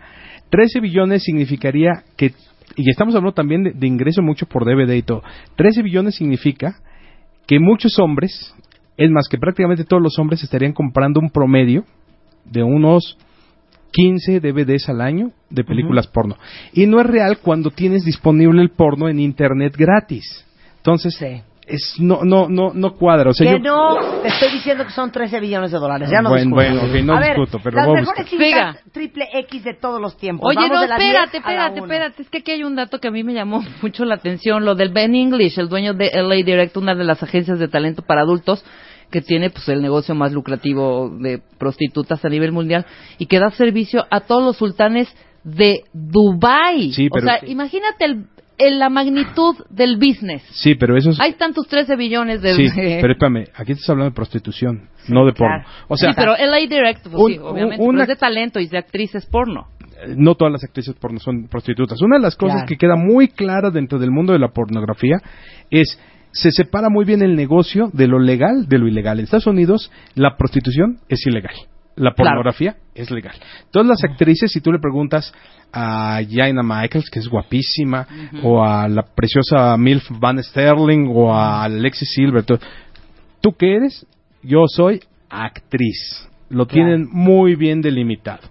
13 0.49 0.81
billones 0.81 1.23
significaría 1.23 2.03
que, 2.17 2.33
y 2.75 2.89
estamos 2.89 3.15
hablando 3.15 3.33
también 3.33 3.63
de, 3.63 3.71
de 3.71 3.88
ingreso 3.88 4.21
mucho 4.21 4.45
por 4.45 4.65
DVD 4.65 4.93
y 4.95 5.01
todo, 5.01 5.23
13 5.55 5.81
billones 5.83 6.15
significa 6.15 6.75
que 7.47 7.59
muchos 7.59 7.99
hombres, 7.99 8.53
es 8.97 9.11
más 9.11 9.27
que 9.29 9.38
prácticamente 9.38 9.83
todos 9.83 10.01
los 10.01 10.17
hombres 10.19 10.43
estarían 10.43 10.73
comprando 10.73 11.19
un 11.19 11.29
promedio 11.29 11.83
de 12.45 12.63
unos 12.63 13.17
15 13.91 14.39
DVDs 14.41 14.89
al 14.89 15.01
año 15.01 15.31
de 15.49 15.63
películas 15.63 16.07
porno. 16.07 16.38
Y 16.73 16.85
no 16.85 16.99
es 16.99 17.07
real 17.07 17.38
cuando 17.41 17.71
tienes 17.71 18.03
disponible 18.03 18.61
el 18.61 18.71
porno 18.71 19.07
en 19.07 19.19
internet 19.19 19.75
gratis. 19.77 20.45
Entonces, 20.77 21.15
Sí. 21.15 21.41
Es 21.67 21.95
no 21.99 22.23
no 22.23 22.47
no 22.47 22.71
no 22.73 22.93
cuadra, 22.95 23.30
o 23.30 23.34
sea, 23.34 23.45
que 23.47 23.54
yo 23.54 23.60
no, 23.60 24.21
te 24.21 24.28
estoy 24.28 24.51
diciendo 24.51 24.86
que 24.86 24.91
son 24.91 25.12
13 25.12 25.39
billones 25.39 25.71
de 25.71 25.78
dólares. 25.80 26.10
Ya 26.12 26.21
no 26.21 26.30
Bueno, 26.30 26.56
discuto. 26.56 26.56
bueno, 26.56 26.99
ok, 26.99 27.06
no 27.06 27.13
a 27.15 27.19
ver, 27.19 27.36
discuto, 27.38 27.60
pero 27.63 27.78
las 27.78 27.88
mejores 27.88 28.84
triple 28.91 29.28
X 29.34 29.63
de 29.63 29.73
todos 29.73 29.99
los 30.01 30.15
tiempos. 30.17 30.47
Oye, 30.49 30.69
Vamos 30.69 30.88
no, 30.88 30.93
espérate, 30.95 31.32
10 31.39 31.45
a 31.45 31.49
la 31.51 31.65
espérate, 31.67 31.80
espérate. 31.80 32.21
Es 32.21 32.30
que 32.30 32.38
aquí 32.39 32.51
hay 32.51 32.63
un 32.63 32.75
dato 32.75 32.99
que 32.99 33.08
a 33.08 33.12
mí 33.12 33.23
me 33.23 33.34
llamó 33.34 33.63
mucho 33.82 34.06
la 34.06 34.15
atención. 34.15 34.65
Lo 34.65 34.75
del 34.75 34.89
Ben 34.89 35.15
English, 35.15 35.58
el 35.60 35.69
dueño 35.69 35.93
de 35.93 36.12
LA 36.13 36.36
Direct, 36.45 36.78
una 36.78 36.95
de 36.95 37.04
las 37.04 37.21
agencias 37.23 37.60
de 37.60 37.67
talento 37.67 38.01
para 38.04 38.21
adultos 38.21 38.63
que 39.12 39.21
tiene 39.21 39.49
pues 39.49 39.67
el 39.69 39.82
negocio 39.82 40.15
más 40.15 40.34
lucrativo 40.34 41.10
de 41.19 41.39
prostitutas 41.60 42.23
a 42.25 42.30
nivel 42.30 42.51
mundial 42.51 42.86
y 43.17 43.28
que 43.28 43.39
da 43.39 43.51
servicio 43.51 44.06
a 44.10 44.21
todos 44.21 44.43
los 44.43 44.58
sultanes 44.58 45.08
de 45.43 45.84
Dubai. 45.93 46.91
Sí, 46.91 47.08
o 47.08 47.10
pero- 47.13 47.28
sea, 47.28 47.39
imagínate 47.47 48.06
el, 48.06 48.25
el- 48.57 48.79
la 48.79 48.89
magnitud 48.89 49.55
del 49.69 49.97
business. 49.97 50.43
Sí, 50.51 50.75
pero 50.75 50.95
eso 50.97 51.09
es 51.11 51.19
Ahí 51.19 51.31
están 51.31 51.53
tus 51.53 51.67
13 51.67 51.95
billones 51.95 52.41
de... 52.41 52.53
Sí, 52.55 52.67
pero 53.01 53.13
espérame, 53.13 53.45
aquí 53.55 53.73
estás 53.73 53.89
hablando 53.89 54.11
de 54.11 54.15
prostitución, 54.15 54.89
no 55.07 55.25
de 55.25 55.33
porno. 55.33 55.63
O 55.87 55.97
sea, 55.97 56.11
sí, 56.11 56.15
pero 56.17 56.33
LA 56.37 56.57
Direct, 56.69 57.03
pues 57.03 57.15
un- 57.15 57.31
sí, 57.31 57.37
obviamente, 57.39 57.83
una- 57.83 57.91
pero 57.99 58.03
es 58.03 58.07
de 58.09 58.15
talento 58.15 58.59
y 58.59 58.67
de 58.67 58.77
actrices 58.77 59.25
porno. 59.25 59.67
no 60.17 60.35
todas 60.35 60.51
las 60.51 60.63
actrices 60.63 60.93
porno 60.95 61.19
son 61.19 61.47
prostitutas. 61.47 62.01
Una 62.01 62.17
de 62.17 62.21
las 62.23 62.35
cosas 62.35 62.57
Claro. 62.57 62.67
que 62.67 62.75
queda 62.77 62.95
muy 62.97 63.29
clara 63.29 63.71
dentro 63.71 63.97
del 63.97 64.11
mundo 64.11 64.33
de 64.33 64.39
la 64.39 64.49
pornografía 64.49 65.17
es 65.71 65.97
se 66.31 66.51
separa 66.51 66.89
muy 66.89 67.05
bien 67.05 67.21
el 67.21 67.35
negocio 67.37 67.89
de 67.93 68.07
lo 68.07 68.19
legal 68.19 68.67
de 68.67 68.77
lo 68.77 68.87
ilegal. 68.89 69.19
En 69.19 69.23
Estados 69.23 69.47
Unidos 69.47 69.89
la 70.15 70.35
prostitución 70.35 70.99
es 71.07 71.25
ilegal. 71.25 71.55
La 71.95 72.11
Claro. 72.13 72.31
pornografía 72.31 72.75
es 72.93 73.09
legal. 73.09 73.35
Todas 73.71 73.87
las 73.87 74.03
actrices, 74.03 74.51
si 74.51 74.59
tú 74.59 74.69
le 74.73 74.79
preguntas 74.79 75.33
a 75.75 76.21
Jaina 76.29 76.63
Michaels, 76.63 77.09
que 77.09 77.19
es 77.19 77.27
guapísima, 77.27 78.07
o 78.43 78.63
a 78.63 78.88
la 78.88 79.03
preciosa 79.03 79.75
Milf 79.77 80.05
Van 80.19 80.41
Sterling, 80.41 81.07
o 81.13 81.33
a 81.33 81.63
Alexis 81.63 82.09
Silver, 82.13 82.43
todo, 82.43 82.59
¿tú 83.41 83.53
qué 83.57 83.75
eres? 83.75 84.07
Yo 84.41 84.63
soy 84.67 85.01
actriz. 85.29 86.29
Lo 86.49 86.65
tienen 86.67 87.07
muy 87.11 87.55
bien 87.55 87.81
delimitado. 87.81 88.47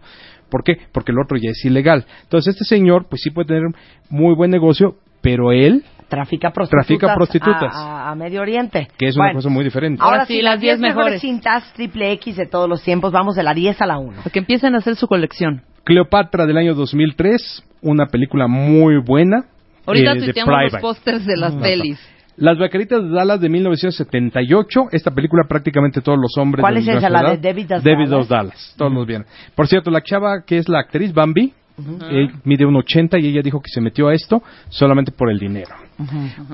¿Por 0.50 0.62
qué? 0.62 0.76
Porque 0.92 1.12
el 1.12 1.18
otro 1.18 1.36
ya 1.36 1.50
es 1.50 1.64
ilegal. 1.64 2.04
Entonces 2.24 2.54
este 2.54 2.64
señor, 2.64 3.06
pues 3.08 3.22
sí 3.22 3.30
puede 3.30 3.48
tener 3.48 3.62
muy 4.10 4.34
buen 4.34 4.50
negocio, 4.50 4.96
pero 5.20 5.52
él, 5.52 5.84
Trafica 6.06 6.50
prostitutas. 6.52 6.86
Trafica 6.86 7.14
prostitutas. 7.14 7.74
A, 7.74 8.08
a- 8.08 8.10
a 8.10 8.14
Medio 8.14 8.42
Oriente. 8.42 8.88
que 8.98 9.06
es 9.06 9.16
una 9.16 9.24
Bueno, 9.26 9.38
cosa 9.38 9.48
muy 9.48 9.64
diferente. 9.64 10.00
Ahora 10.02 10.16
Ahora 10.16 10.26
sí, 10.26 10.42
las 10.42 10.54
las 10.56 10.60
10 10.60 10.78
10 10.78 10.80
mejores 10.80 11.14
mejores. 11.14 11.20
cintas 11.22 11.72
triple 11.72 12.12
X 12.12 12.36
de 12.36 12.46
todos 12.46 12.68
los 12.68 12.82
tiempos. 12.82 13.10
Vamos 13.10 13.34
de 13.34 13.42
la 13.42 13.54
10 13.54 13.80
a 13.80 13.86
la 13.86 13.98
1. 13.98 14.22
Que 14.32 14.38
empiecen 14.38 14.74
a 14.74 14.78
hacer 14.78 14.96
su 14.96 15.08
colección. 15.08 15.62
Cleopatra 15.84 16.46
del 16.46 16.56
año 16.56 16.74
2003, 16.74 17.64
una 17.82 18.06
película 18.06 18.48
muy 18.48 18.96
buena. 18.98 19.44
Ahorita 19.86 20.12
eh, 20.12 20.18
tuiteamos 20.18 20.72
los 20.72 20.80
pósters 20.80 21.26
de 21.26 21.36
las 21.36 21.54
pelis. 21.56 22.00
Las 22.36 22.58
Vaqueritas 22.58 23.02
de 23.02 23.10
Dallas 23.10 23.40
de 23.40 23.48
1978. 23.48 24.80
Esta 24.90 25.12
película 25.12 25.44
prácticamente 25.48 26.00
todos 26.00 26.18
los 26.18 26.36
hombres. 26.36 26.62
¿Cuál 26.62 26.74
de 26.74 26.80
es 26.80 26.88
esa, 26.88 27.08
la 27.08 27.30
de 27.30 27.38
David 27.38 27.66
Does 27.68 27.84
David 27.84 28.08
Dallas? 28.08 28.28
Dallas. 28.28 28.74
Todos 28.76 28.92
los 28.92 29.06
vieron. 29.06 29.26
Por 29.54 29.68
cierto, 29.68 29.90
la 29.90 30.02
chava 30.02 30.42
que 30.44 30.58
es 30.58 30.68
la 30.68 30.80
actriz 30.80 31.12
Bambi, 31.12 31.52
eh, 31.76 32.28
mide 32.44 32.64
un 32.64 32.76
80 32.76 33.18
y 33.18 33.26
ella 33.26 33.42
dijo 33.42 33.60
que 33.60 33.68
se 33.68 33.80
metió 33.80 34.08
a 34.08 34.14
esto 34.14 34.42
solamente 34.68 35.12
por 35.12 35.30
el 35.30 35.38
dinero. 35.38 35.74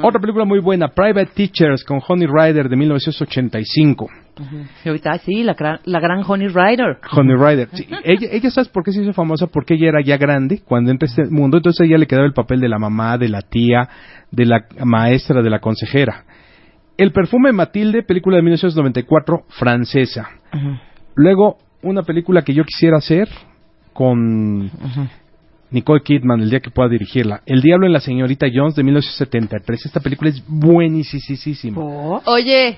Otra 0.02 0.20
película 0.20 0.44
muy 0.44 0.60
buena, 0.60 0.88
Private 0.88 1.30
Teachers 1.34 1.84
con 1.84 2.00
Honey 2.06 2.26
Rider 2.26 2.68
de 2.68 2.76
1985. 2.76 4.06
Y 4.84 4.88
ahorita, 4.88 5.18
sí, 5.18 5.42
la, 5.42 5.54
gran- 5.54 5.80
la 5.84 6.00
gran 6.00 6.22
Honey 6.26 6.48
Rider. 6.48 6.98
Honey 7.12 7.36
Rider. 7.36 7.68
Sí, 7.72 7.86
ella, 8.04 8.28
ella, 8.30 8.50
¿sabes 8.50 8.68
por 8.68 8.82
qué 8.84 8.92
se 8.92 9.02
hizo 9.02 9.12
famosa? 9.12 9.46
Porque 9.46 9.74
ella 9.74 9.88
era 9.88 10.00
ya 10.02 10.16
grande 10.16 10.60
cuando 10.64 10.90
entra 10.90 11.06
a 11.06 11.10
este 11.10 11.24
mundo, 11.34 11.56
entonces 11.58 11.80
a 11.80 11.84
ella 11.84 11.98
le 11.98 12.06
quedaba 12.06 12.26
el 12.26 12.32
papel 12.32 12.60
de 12.60 12.68
la 12.68 12.78
mamá, 12.78 13.18
de 13.18 13.28
la 13.28 13.42
tía, 13.42 13.88
de 14.30 14.46
la 14.46 14.64
maestra, 14.84 15.42
de 15.42 15.50
la 15.50 15.58
consejera. 15.60 16.24
El 16.96 17.12
perfume 17.12 17.52
Matilde, 17.52 18.02
película 18.02 18.36
de 18.36 18.42
1994, 18.42 19.44
francesa. 19.48 20.28
Luego, 21.14 21.56
una 21.82 22.02
película 22.02 22.42
que 22.42 22.52
yo 22.52 22.64
quisiera 22.64 22.98
hacer 22.98 23.28
con 23.94 24.70
Nicole 25.70 26.02
Kidman, 26.02 26.40
el 26.40 26.50
día 26.50 26.60
que 26.60 26.70
pueda 26.70 26.88
dirigirla. 26.88 27.42
El 27.46 27.60
Diablo 27.62 27.86
en 27.86 27.92
la 27.92 28.00
Señorita 28.00 28.46
Jones 28.52 28.74
de 28.74 28.82
1973. 28.82 29.86
Esta 29.86 30.00
película 30.00 30.30
es 30.30 30.42
buenísima. 30.46 31.80
Oye, 32.26 32.76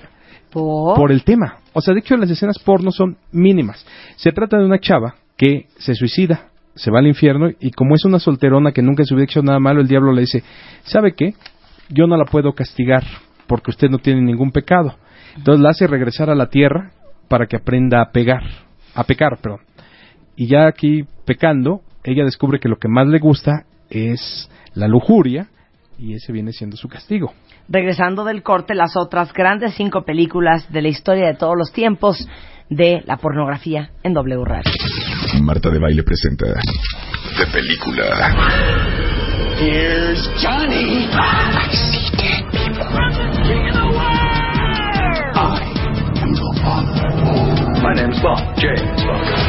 ¿Por? 0.53 1.11
el 1.11 1.23
tema. 1.23 1.57
O 1.73 1.81
sea, 1.81 1.93
de 1.93 2.01
hecho 2.01 2.15
las 2.15 2.29
escenas 2.29 2.59
porno 2.59 2.91
son 2.91 3.17
mínimas. 3.31 3.85
Se 4.15 4.31
trata 4.31 4.57
de 4.57 4.65
una 4.65 4.79
chava 4.79 5.15
que 5.35 5.67
se 5.77 5.95
suicida, 5.95 6.49
se 6.75 6.91
va 6.91 6.99
al 6.99 7.07
infierno 7.07 7.49
y 7.59 7.71
como 7.71 7.95
es 7.95 8.05
una 8.05 8.19
solterona 8.19 8.71
que 8.71 8.81
nunca 8.81 9.03
se 9.03 9.13
hubiera 9.13 9.29
hecho 9.29 9.41
nada 9.41 9.59
malo, 9.59 9.81
el 9.81 9.87
diablo 9.87 10.13
le 10.13 10.21
dice, 10.21 10.43
¿sabe 10.83 11.13
qué? 11.13 11.33
Yo 11.89 12.07
no 12.07 12.17
la 12.17 12.25
puedo 12.25 12.53
castigar 12.53 13.03
porque 13.47 13.71
usted 13.71 13.89
no 13.89 13.97
tiene 13.97 14.21
ningún 14.21 14.51
pecado. 14.51 14.95
Entonces 15.35 15.61
la 15.61 15.69
hace 15.69 15.87
regresar 15.87 16.29
a 16.29 16.35
la 16.35 16.49
tierra 16.49 16.91
para 17.27 17.47
que 17.47 17.57
aprenda 17.57 18.01
a 18.01 18.11
pegar, 18.11 18.43
a 18.93 19.03
pecar, 19.03 19.39
perdón. 19.41 19.61
Y 20.35 20.47
ya 20.47 20.67
aquí 20.67 21.03
pecando, 21.25 21.81
ella 22.03 22.23
descubre 22.23 22.59
que 22.59 22.69
lo 22.69 22.77
que 22.77 22.87
más 22.87 23.07
le 23.07 23.19
gusta 23.19 23.65
es 23.89 24.49
la 24.73 24.87
lujuria 24.87 25.47
y 25.97 26.13
ese 26.13 26.31
viene 26.31 26.51
siendo 26.51 26.77
su 26.77 26.87
castigo. 26.87 27.33
Regresando 27.69 28.23
del 28.25 28.43
corte, 28.43 28.75
las 28.75 28.95
otras 28.97 29.33
grandes 29.33 29.73
cinco 29.75 30.03
películas 30.03 30.71
de 30.71 30.81
la 30.81 30.89
historia 30.89 31.27
de 31.27 31.35
todos 31.35 31.55
los 31.57 31.71
tiempos 31.71 32.27
de 32.69 33.03
la 33.05 33.17
pornografía 33.17 33.91
en 34.03 34.13
W 34.13 34.43
Radio. 34.45 34.71
Marta 35.41 35.69
de 35.69 35.79
Baile 35.79 36.03
presenta 36.03 36.45
De 36.47 37.45
Película. 37.51 38.03
Here's 39.59 40.27
Johnny. 40.41 41.07
I 41.13 41.69
see 41.71 42.09
dead 42.17 42.43
people. 42.51 42.83
King 43.43 43.69
of 43.69 43.75
the 43.75 43.85
world. 43.93 44.43
I 45.35 45.61
am 46.21 46.33
the 46.33 46.59
father. 46.61 47.13
My 47.81 47.93
name's 47.93 48.19
Bond. 48.21 48.57
James 48.57 49.03
Bond. 49.03 49.42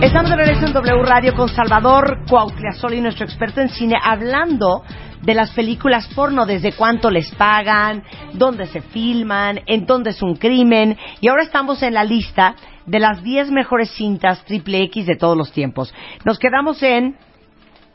Estamos 0.00 0.30
de 0.30 0.36
regreso 0.36 0.66
en 0.66 0.72
W 0.72 1.02
Radio 1.04 1.34
con 1.34 1.48
Salvador 1.48 2.24
Cuauhtliazol 2.28 2.94
y 2.94 3.00
nuestro 3.00 3.24
experto 3.24 3.60
en 3.60 3.68
cine 3.68 3.96
hablando 4.02 4.82
de 5.22 5.34
las 5.34 5.52
películas 5.52 6.08
porno, 6.14 6.44
desde 6.44 6.72
cuánto 6.72 7.10
les 7.10 7.32
pagan, 7.36 8.02
dónde 8.32 8.66
se 8.66 8.80
filman, 8.80 9.60
en 9.66 9.86
dónde 9.86 10.10
es 10.10 10.20
un 10.20 10.34
crimen. 10.34 10.98
Y 11.20 11.28
ahora 11.28 11.44
estamos 11.44 11.82
en 11.82 11.94
la 11.94 12.04
lista 12.04 12.56
de 12.84 12.98
las 12.98 13.22
10 13.22 13.52
mejores 13.52 13.90
cintas 13.92 14.44
triple 14.44 14.82
X 14.84 15.06
de 15.06 15.16
todos 15.16 15.36
los 15.36 15.52
tiempos. 15.52 15.94
Nos 16.24 16.38
quedamos 16.38 16.82
en 16.82 17.16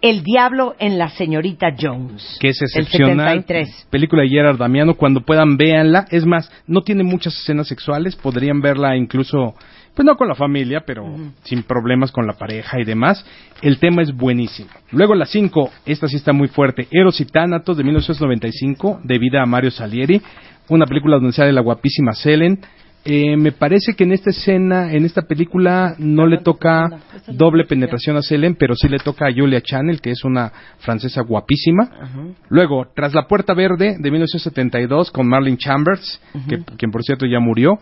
El 0.02 0.24
diablo 0.24 0.76
en 0.78 1.00
la 1.00 1.10
señorita 1.10 1.74
Jones. 1.80 2.38
que 2.40 2.50
es 2.50 2.62
El 2.62 2.84
excepcional. 2.84 3.42
73. 3.42 3.88
Película 3.90 4.22
de 4.24 4.30
Gerard 4.30 4.58
Damiano, 4.58 4.96
cuando 4.96 5.22
puedan 5.22 5.58
véanla. 5.58 6.06
Es 6.12 6.26
más, 6.26 6.52
no 6.68 6.82
tiene 6.82 7.04
muchas 7.04 7.36
escenas 7.36 7.68
sexuales, 7.68 8.16
podrían 8.16 8.62
verla 8.62 8.96
incluso, 8.96 9.56
pues 9.96 10.06
no 10.06 10.16
con 10.16 10.28
la 10.28 10.36
familia, 10.36 10.84
pero 10.86 11.04
sin 11.44 11.64
problemas 11.64 12.12
con 12.12 12.28
la 12.28 12.34
pareja 12.34 12.80
y 12.80 12.84
demás. 12.84 13.26
El 13.64 13.80
tema 13.80 14.04
es 14.04 14.16
buenísimo. 14.16 14.70
Luego 14.92 15.16
la 15.16 15.26
5, 15.26 15.72
esta 15.88 16.08
sí 16.08 16.18
está 16.18 16.32
muy 16.32 16.48
fuerte, 16.48 16.88
Eros 16.92 17.20
y 17.20 17.26
Tánatos 17.26 17.76
de 17.76 17.84
1995, 17.84 19.02
de 19.04 19.18
vida 19.18 19.42
a 19.42 19.48
Mario 19.48 19.72
Salieri, 19.72 20.22
una 20.70 20.86
película 20.86 21.16
donde 21.16 21.32
sale 21.32 21.52
la 21.52 21.62
guapísima 21.62 22.14
Selen. 22.14 22.60
Eh, 23.06 23.38
me 23.38 23.54
parece 23.54 23.94
que 23.94 24.04
en 24.04 24.12
esta 24.12 24.32
escena, 24.32 24.92
en 24.92 25.06
esta 25.06 25.22
película, 25.22 25.96
no 25.98 26.26
le 26.26 26.40
toca 26.40 26.90
doble 27.28 27.64
penetración 27.66 28.18
a 28.18 28.22
Selen, 28.22 28.56
pero 28.56 28.76
sí 28.76 28.90
le 28.90 29.00
toca 29.00 29.28
a 29.28 29.34
Julia 29.34 29.62
Chanel, 29.62 30.02
que 30.02 30.12
es 30.12 30.26
una 30.26 30.52
francesa 30.80 31.22
guapísima. 31.22 32.36
Luego, 32.50 32.88
Tras 32.94 33.14
la 33.14 33.28
Puerta 33.28 33.54
Verde, 33.54 33.96
de 33.98 34.12
1972, 34.12 35.12
con 35.12 35.28
Marlene 35.28 35.58
Chambers, 35.58 36.22
que, 36.50 36.60
quien 36.78 36.92
por 36.92 37.04
cierto 37.04 37.26
ya 37.26 37.40
murió. 37.40 37.80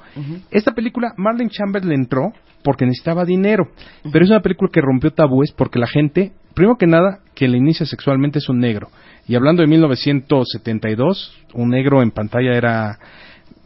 Esta 0.51 0.73
película, 0.73 1.13
Marlene 1.17 1.49
Chambers 1.49 1.85
le 1.85 1.95
entró 1.95 2.31
porque 2.63 2.85
necesitaba 2.85 3.25
dinero, 3.25 3.69
pero 4.11 4.25
es 4.25 4.31
una 4.31 4.41
película 4.41 4.69
que 4.73 4.81
rompió 4.81 5.11
tabúes 5.11 5.51
porque 5.51 5.79
la 5.79 5.87
gente, 5.87 6.33
primero 6.55 6.77
que 6.77 6.87
nada, 6.87 7.19
que 7.35 7.47
le 7.47 7.57
inicia 7.57 7.85
sexualmente 7.85 8.39
es 8.39 8.49
un 8.49 8.59
negro. 8.59 8.89
Y 9.27 9.35
hablando 9.35 9.61
de 9.61 9.67
1972, 9.67 11.45
un 11.53 11.69
negro 11.69 12.01
en 12.01 12.11
pantalla 12.11 12.55
era 12.55 12.99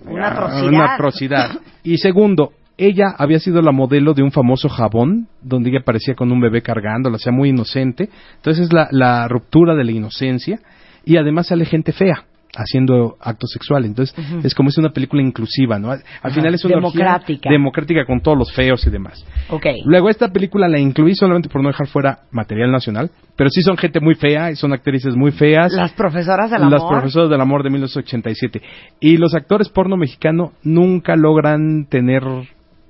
Una 0.06 0.28
atrocidad. 0.30 0.68
una 0.68 0.94
atrocidad. 0.94 1.60
Y 1.84 1.98
segundo, 1.98 2.54
ella 2.78 3.14
había 3.18 3.40
sido 3.40 3.62
la 3.62 3.72
modelo 3.72 4.14
de 4.14 4.24
un 4.24 4.32
famoso 4.32 4.70
jabón, 4.70 5.28
donde 5.42 5.70
ella 5.70 5.80
aparecía 5.82 6.16
con 6.16 6.32
un 6.32 6.40
bebé 6.40 6.62
cargando, 6.62 7.10
la 7.10 7.18
hacía 7.18 7.32
muy 7.32 7.50
inocente. 7.50 8.10
Entonces 8.38 8.68
es 8.68 8.74
la, 8.74 8.88
la 8.92 9.28
ruptura 9.28 9.76
de 9.76 9.84
la 9.84 9.92
inocencia. 9.92 10.60
Y 11.06 11.18
además 11.18 11.48
sale 11.48 11.66
gente 11.66 11.92
fea 11.92 12.26
haciendo 12.56 13.16
actos 13.22 13.52
sexuales. 13.52 13.90
Entonces 13.90 14.16
es 14.44 14.56
como 14.56 14.70
es 14.70 14.78
una 14.78 14.90
película 14.90 15.22
inclusiva, 15.22 15.78
¿no? 15.80 15.92
Al 15.92 16.04
al 16.22 16.32
final 16.34 16.54
es 16.54 16.66
una 16.66 16.76
Democrática. 16.76 17.50
democrática 17.50 18.06
con 18.06 18.22
todos 18.22 18.38
los 18.38 18.52
feos 18.54 18.86
y 18.88 18.90
demás. 18.90 19.24
Ok. 19.50 19.66
Luego 19.86 20.10
esta 20.10 20.30
película 20.32 20.68
la 20.68 20.80
incluí 20.80 21.14
solamente 21.16 21.50
por 21.50 21.62
no 21.62 21.70
dejar 21.70 21.88
fuera 21.88 22.20
material 22.32 22.72
nacional, 22.72 23.12
pero 23.36 23.50
sí 23.50 23.62
son 23.62 23.78
gente 23.78 24.00
muy 24.00 24.16
fea 24.16 24.52
y 24.52 24.56
son 24.56 24.74
actrices 24.74 25.16
muy 25.16 25.32
feas. 25.32 25.72
Las 25.74 25.94
profesoras 25.94 26.50
del 26.52 26.64
amor. 26.64 26.72
Las 26.80 26.84
profesoras 26.90 27.30
del 27.30 27.42
amor 27.42 27.64
de 27.64 27.70
1987. 27.70 28.62
Y 29.00 29.18
los 29.18 29.36
actores 29.36 29.70
porno 29.70 29.96
mexicano 29.98 30.54
nunca 30.64 31.16
logran 31.16 31.86
tener 31.90 32.24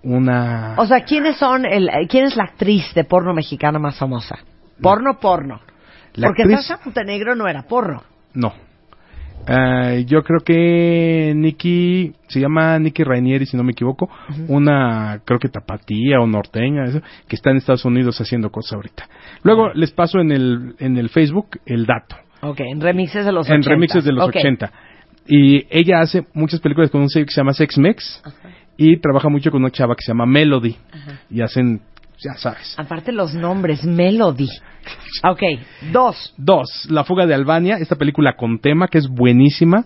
una... 0.04 0.76
O 0.78 0.86
sea, 0.86 1.02
¿quiénes 1.04 1.36
son 1.38 1.66
el, 1.66 1.90
quién 2.08 2.26
es 2.26 2.36
la 2.36 2.44
actriz 2.46 2.94
de 2.96 3.04
porno 3.04 3.34
mexicana 3.34 3.80
más 3.80 3.98
famosa? 3.98 4.38
Porno, 4.82 5.20
porno. 5.20 5.60
La 6.14 6.28
Porque 6.28 6.44
actriz- 6.44 6.62
Sasha 6.62 6.80
Montenegro 6.86 7.36
no 7.36 7.48
era 7.48 7.64
porno. 7.64 8.04
No. 8.34 8.54
Eh, 9.52 10.06
yo 10.06 10.22
creo 10.24 10.42
que 10.42 11.34
Nikki, 11.36 12.14
se 12.28 12.40
llama 12.40 12.78
Nikki 12.78 13.04
Rainieri, 13.04 13.48
si 13.48 13.58
no 13.58 13.64
me 13.64 13.72
equivoco, 13.72 14.08
una, 14.48 15.22
creo 15.26 15.40
que 15.40 15.50
tapatía 15.50 16.20
o 16.20 16.28
norteña, 16.28 16.84
eso, 16.86 17.02
que 17.28 17.36
está 17.36 17.50
en 17.50 17.58
Estados 17.58 17.84
Unidos 17.84 18.22
haciendo 18.22 18.52
cosas 18.52 18.74
ahorita. 18.74 19.10
Luego 19.42 19.74
les 19.74 19.92
paso 19.92 20.20
en 20.20 20.32
el, 20.32 20.76
en 20.78 20.98
el 20.98 21.10
Facebook 21.10 21.60
el 21.66 21.88
dato. 21.88 22.16
Ok, 22.42 22.60
en 22.60 22.80
remixes 22.80 23.26
de 23.26 23.32
los 23.32 23.48
en 23.50 23.56
80. 23.62 23.70
remixes 23.70 24.06
de 24.06 24.12
los 24.14 24.28
Ok. 24.30 24.36
80. 24.36 24.72
Y 25.28 25.66
ella 25.70 26.02
hace 26.02 26.26
muchas 26.34 26.60
películas 26.60 26.92
con 26.92 27.02
un 27.02 27.10
sello 27.10 27.26
que 27.26 27.32
se 27.32 27.42
llama 27.42 27.54
Sex 27.54 27.78
Mex 27.78 28.22
y 28.78 28.98
trabaja 28.98 29.30
mucho 29.30 29.52
con 29.52 29.62
una 29.62 29.72
chava 29.72 29.96
que 29.96 30.04
se 30.04 30.12
llama 30.12 30.26
Melody. 30.26 30.76
Y 31.30 31.42
hacen, 31.42 31.82
ya 32.24 32.34
sabes. 32.38 32.76
Aparte 32.78 33.12
los 33.12 33.34
nombres, 33.34 33.84
Melody. 33.84 34.50
Ok, 35.24 35.42
dos. 35.92 36.34
Dos, 36.38 36.88
La 36.90 37.04
fuga 37.04 37.26
de 37.26 37.34
Albania, 37.36 37.78
esta 37.80 37.96
película 37.96 38.36
con 38.36 38.60
tema 38.60 38.88
que 38.88 38.98
es 38.98 39.08
buenísima. 39.08 39.86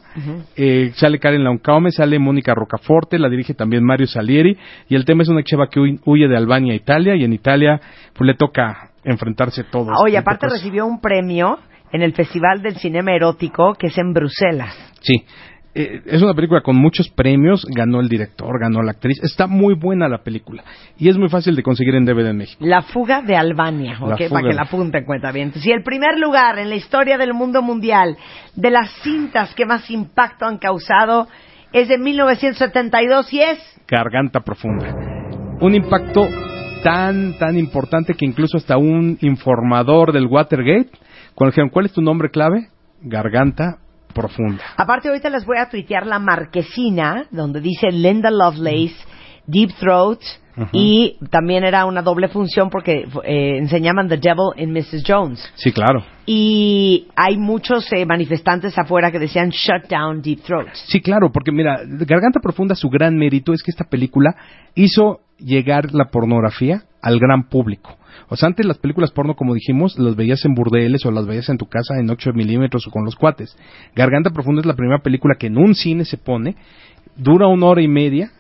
Eh, 0.56 0.92
sale 0.96 1.20
Karen 1.20 1.44
Launcaume, 1.44 1.92
sale 1.92 2.20
Mónica 2.20 2.54
Rocaforte, 2.54 3.18
la 3.20 3.30
dirige 3.30 3.54
también 3.54 3.84
Mario 3.84 4.08
Salieri. 4.08 4.58
Y 4.90 4.96
el 4.96 5.06
tema 5.06 5.24
es 5.24 5.30
una 5.30 5.44
chava 5.44 5.68
que 5.70 5.80
huy- 5.80 6.00
huye 6.06 6.28
de 6.28 6.38
Albania 6.38 6.74
a 6.74 6.76
Italia 6.76 7.16
y 7.16 7.24
en 7.24 7.34
Italia 7.34 7.82
pues 8.14 8.28
le 8.28 8.36
toca 8.36 8.92
enfrentarse 9.04 9.64
todo. 9.66 9.92
Oye, 10.04 10.18
aparte 10.18 10.48
recibió 10.48 10.86
un 10.86 11.02
premio 11.02 11.60
en 11.92 12.02
el 12.02 12.14
Festival 12.14 12.62
del 12.62 12.76
Cinema 12.78 13.14
Erótico 13.14 13.74
que 13.74 13.88
es 13.88 13.98
en 13.98 14.14
Bruselas. 14.14 14.74
Sí. 15.02 15.26
Eh, 15.76 16.02
es 16.06 16.22
una 16.22 16.36
película 16.36 16.62
con 16.62 16.76
muchos 16.76 17.10
premios, 17.10 17.66
ganó 17.66 18.00
el 18.00 18.08
director, 18.08 18.60
ganó 18.60 18.84
la 18.84 18.92
actriz, 18.92 19.20
está 19.24 19.48
muy 19.48 19.74
buena 19.74 20.08
la 20.08 20.20
película 20.20 20.64
y 21.00 21.10
es 21.10 21.18
muy 21.18 21.30
fácil 21.30 21.56
de 21.56 21.64
conseguir 21.64 21.96
en 21.96 22.06
DVD 22.06 22.30
en 22.30 22.38
México. 22.38 22.64
La 22.64 22.84
fuga 22.84 23.24
de 23.24 23.36
Albania, 23.36 23.98
fuga. 23.98 24.16
para 24.30 24.48
que 24.48 24.54
la 24.54 24.64
apunten 24.64 25.04
cuenta 25.04 25.32
bien. 25.32 25.52
Si 25.54 25.72
el 25.72 25.82
primer 25.82 26.20
lugar 26.20 26.60
en 26.60 26.70
la 26.70 26.76
historia 26.76 27.18
del 27.18 27.34
mundo 27.34 27.64
mundial 27.64 28.18
de 28.56 28.70
las 28.70 28.92
cintas 29.02 29.56
que 29.56 29.66
más 29.66 29.90
impacto 29.90 30.46
han 30.46 30.60
causado 30.60 31.28
es 31.72 31.88
de 31.88 31.98
1972 31.98 33.34
y 33.34 33.42
es 33.42 33.60
Garganta 33.88 34.42
profunda. 34.42 34.96
Un 35.60 35.74
impacto 35.74 36.28
tan, 36.84 37.38
tan 37.40 37.58
importante 37.58 38.14
que 38.14 38.26
incluso 38.26 38.58
hasta 38.58 38.78
un 38.78 39.18
informador 39.22 40.12
del 40.12 40.28
Watergate, 40.28 40.90
cuando 41.34 41.52
dijeron, 41.52 41.70
¿cuál 41.70 41.86
es 41.86 41.94
tu 41.94 42.02
nombre 42.02 42.30
clave? 42.30 42.68
Garganta 43.02 43.80
profunda. 44.14 44.64
Aparte, 44.78 45.10
ahorita 45.10 45.30
les 45.30 45.46
voy 45.46 45.58
a 45.58 45.70
tuitear 45.70 46.06
la 46.06 46.20
marquesina, 46.20 47.28
donde 47.32 47.62
dice 47.62 47.92
Linda 47.92 48.30
Lovelace, 48.32 48.96
Deep 49.48 49.74
Throat, 49.80 50.20
y 50.72 51.18
también 51.32 51.64
era 51.64 51.86
una 51.86 52.02
doble 52.04 52.28
función 52.28 52.70
porque 52.70 53.08
eh, 53.24 53.58
enseñaban 53.58 54.08
The 54.08 54.18
Devil 54.18 54.52
in 54.58 54.72
Mrs. 54.72 55.04
Jones. 55.06 55.52
Sí, 55.56 55.72
claro. 55.72 56.04
Y 56.28 57.08
hay 57.16 57.38
muchos 57.38 57.92
eh, 57.92 58.06
manifestantes 58.06 58.78
afuera 58.78 59.12
que 59.12 59.18
decían 59.18 59.50
Shut 59.50 59.90
down 59.90 60.22
Deep 60.22 60.42
Throat. 60.42 60.68
Sí, 60.74 61.02
claro, 61.02 61.32
porque 61.32 61.52
mira, 61.52 61.82
Garganta 61.84 62.40
Profunda, 62.40 62.76
su 62.76 62.90
gran 62.90 63.16
mérito 63.16 63.52
es 63.54 63.64
que 63.64 63.72
esta 63.72 63.86
película 63.86 64.36
hizo 64.76 65.22
llegar 65.40 65.92
la 65.92 66.06
pornografía 66.06 66.84
al 67.02 67.20
gran 67.20 67.50
público. 67.50 67.98
O 68.30 68.36
sea, 68.36 68.48
antes 68.48 68.66
las 68.66 68.78
películas 68.78 69.12
porno, 69.12 69.36
como 69.36 69.54
dijimos, 69.54 69.98
las 69.98 70.16
veías 70.16 70.44
en 70.46 70.54
burdeles 70.54 71.06
o 71.06 71.12
las 71.12 71.26
veías 71.26 71.50
en 71.50 71.58
tu 71.58 71.68
casa 71.68 72.00
en 72.00 72.10
8 72.10 72.32
milímetros 72.34 72.88
o 72.88 72.92
con 72.92 73.06
los 73.06 73.16
cuates. 73.16 73.56
Garganta 73.96 74.30
Profunda 74.32 74.62
es 74.62 74.66
la 74.66 74.76
primera 74.76 75.00
película 75.00 75.36
que 75.38 75.48
en 75.48 75.58
un 75.58 75.76
cine 75.76 76.06
se 76.06 76.18
pone, 76.18 76.56
dura 77.16 77.48
una 77.48 77.68
hora 77.68 77.82
y 77.82 77.88
media 77.88 78.32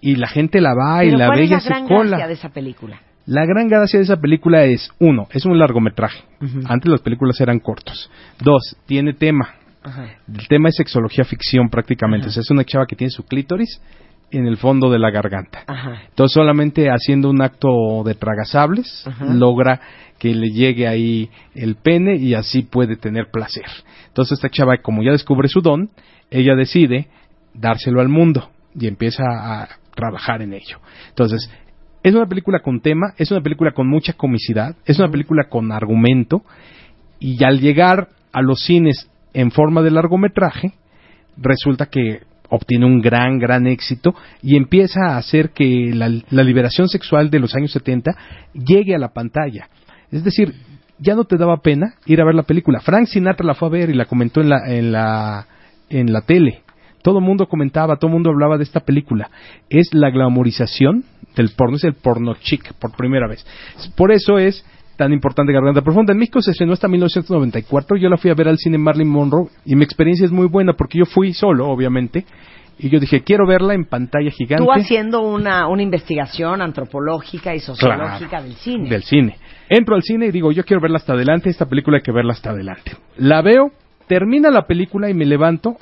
y 0.00 0.16
la 0.16 0.28
gente 0.28 0.60
la 0.60 0.74
va 0.74 1.04
y 1.04 1.10
la 1.10 1.26
¿cuál 1.26 1.38
ve 1.38 1.44
es 1.44 1.48
y 1.48 1.52
la 1.52 1.56
hace 1.58 1.68
gran 1.68 1.88
cola. 1.88 2.26
de 2.26 2.32
esa 2.32 2.48
película? 2.50 3.00
La 3.26 3.46
gran 3.46 3.68
gracia 3.68 3.98
de 3.98 4.04
esa 4.04 4.16
película 4.16 4.64
es, 4.64 4.90
uno, 4.98 5.28
es 5.30 5.44
un 5.46 5.56
largometraje. 5.58 6.24
Antes 6.64 6.90
las 6.90 7.00
películas 7.02 7.40
eran 7.40 7.60
cortos. 7.60 8.10
Dos, 8.40 8.76
tiene 8.86 9.14
tema. 9.14 9.54
El 10.28 10.48
tema 10.48 10.68
es 10.68 10.76
sexología 10.76 11.24
ficción 11.24 11.68
prácticamente. 11.68 12.28
O 12.28 12.30
sea, 12.30 12.40
es 12.40 12.50
una 12.50 12.64
chava 12.64 12.86
que 12.86 12.96
tiene 12.96 13.10
su 13.10 13.24
clítoris 13.24 13.80
en 14.32 14.46
el 14.46 14.56
fondo 14.56 14.90
de 14.90 14.98
la 14.98 15.10
garganta. 15.10 15.64
Ajá. 15.66 16.02
Entonces 16.08 16.34
solamente 16.34 16.88
haciendo 16.88 17.30
un 17.30 17.42
acto 17.42 18.02
de 18.04 18.14
tragasables 18.14 19.04
logra 19.20 19.80
que 20.18 20.34
le 20.34 20.48
llegue 20.48 20.86
ahí 20.86 21.30
el 21.54 21.76
pene 21.76 22.16
y 22.16 22.34
así 22.34 22.62
puede 22.62 22.96
tener 22.96 23.30
placer. 23.30 23.66
Entonces 24.08 24.38
esta 24.38 24.48
chava, 24.48 24.78
como 24.78 25.02
ya 25.02 25.12
descubre 25.12 25.48
su 25.48 25.60
don, 25.60 25.90
ella 26.30 26.54
decide 26.54 27.08
dárselo 27.54 28.00
al 28.00 28.08
mundo 28.08 28.50
y 28.78 28.86
empieza 28.86 29.24
a 29.24 29.68
trabajar 29.94 30.42
en 30.42 30.54
ello. 30.54 30.78
Entonces, 31.08 31.50
es 32.02 32.14
una 32.14 32.26
película 32.26 32.60
con 32.60 32.80
tema, 32.80 33.14
es 33.16 33.30
una 33.30 33.40
película 33.40 33.72
con 33.72 33.88
mucha 33.88 34.14
comicidad, 34.14 34.76
es 34.84 34.98
una 34.98 35.10
película 35.10 35.44
con 35.48 35.70
argumento 35.70 36.42
y 37.20 37.42
al 37.44 37.60
llegar 37.60 38.08
a 38.32 38.42
los 38.42 38.64
cines 38.64 39.08
en 39.34 39.50
forma 39.50 39.82
de 39.82 39.90
largometraje, 39.90 40.72
resulta 41.36 41.86
que 41.86 42.22
obtiene 42.54 42.84
un 42.84 43.00
gran, 43.00 43.38
gran 43.38 43.66
éxito 43.66 44.14
y 44.42 44.56
empieza 44.56 45.00
a 45.06 45.16
hacer 45.16 45.50
que 45.50 45.90
la, 45.94 46.08
liberación 46.42 46.86
sexual 46.86 47.30
de 47.30 47.40
los 47.40 47.54
años 47.54 47.72
70 47.72 48.14
llegue 48.52 48.94
a 48.94 48.98
la 48.98 49.14
pantalla. 49.14 49.70
Es 50.10 50.22
decir, 50.22 50.54
ya 50.98 51.14
no 51.14 51.24
te 51.24 51.38
daba 51.38 51.62
pena 51.62 51.94
ir 52.04 52.20
a 52.20 52.26
ver 52.26 52.34
la 52.34 52.42
película. 52.42 52.80
Frank 52.80 53.06
Sinatra 53.06 53.46
la 53.46 53.54
fue 53.54 53.68
a 53.68 53.70
ver 53.70 53.88
y 53.88 53.94
la 53.94 54.04
comentó 54.04 54.42
en 54.42 54.50
la, 54.50 54.68
en 54.68 54.92
la, 54.92 55.46
en 55.88 56.12
la 56.12 56.20
tele. 56.20 56.60
Todo 57.02 57.20
el 57.20 57.24
mundo 57.24 57.48
comentaba, 57.48 57.96
todo 57.96 58.08
el 58.08 58.14
mundo 58.14 58.28
hablaba 58.28 58.58
de 58.58 58.64
esta 58.64 58.80
película. 58.80 59.30
Es 59.70 59.94
la 59.94 60.10
glamorización 60.10 61.04
del 61.34 61.52
porno, 61.56 61.76
es 61.76 61.84
el 61.84 61.94
porno 61.94 62.34
chic 62.34 62.74
por 62.74 62.94
primera 62.94 63.26
vez. 63.26 63.46
Por 63.96 64.12
eso 64.12 64.36
es 64.36 64.62
tan 64.96 65.12
importante 65.12 65.52
Garganta 65.52 65.82
Profunda. 65.82 66.12
En 66.12 66.18
México 66.18 66.40
se 66.40 66.52
estrenó 66.52 66.72
hasta 66.72 66.88
1994. 66.88 67.96
Yo 67.96 68.08
la 68.08 68.16
fui 68.16 68.30
a 68.30 68.34
ver 68.34 68.48
al 68.48 68.58
cine 68.58 68.78
Marilyn 68.78 69.08
Monroe 69.08 69.48
y 69.64 69.76
mi 69.76 69.84
experiencia 69.84 70.24
es 70.24 70.32
muy 70.32 70.46
buena 70.46 70.74
porque 70.74 70.98
yo 70.98 71.04
fui 71.04 71.32
solo, 71.32 71.68
obviamente. 71.68 72.24
Y 72.78 72.88
yo 72.88 72.98
dije, 72.98 73.22
quiero 73.22 73.46
verla 73.46 73.74
en 73.74 73.84
pantalla 73.84 74.30
gigante. 74.30 74.64
Tú 74.64 74.72
haciendo 74.72 75.20
una, 75.20 75.68
una 75.68 75.82
investigación 75.82 76.62
antropológica 76.62 77.54
y 77.54 77.60
sociológica 77.60 78.28
Claro, 78.28 78.44
del 78.44 78.54
cine. 78.54 78.88
Del 78.88 79.02
cine. 79.02 79.36
Entro 79.68 79.94
al 79.94 80.02
cine 80.02 80.26
y 80.26 80.30
digo, 80.32 80.52
yo 80.52 80.64
quiero 80.64 80.80
verla 80.80 80.96
hasta 80.96 81.12
adelante, 81.12 81.48
esta 81.48 81.66
película 81.66 81.98
hay 81.98 82.02
que 82.02 82.12
verla 82.12 82.32
hasta 82.32 82.50
adelante. 82.50 82.92
La 83.18 83.40
veo, 83.42 83.70
termina 84.08 84.50
la 84.50 84.66
película 84.66 85.08
y 85.08 85.14
me 85.14 85.24
levanto 85.26 85.76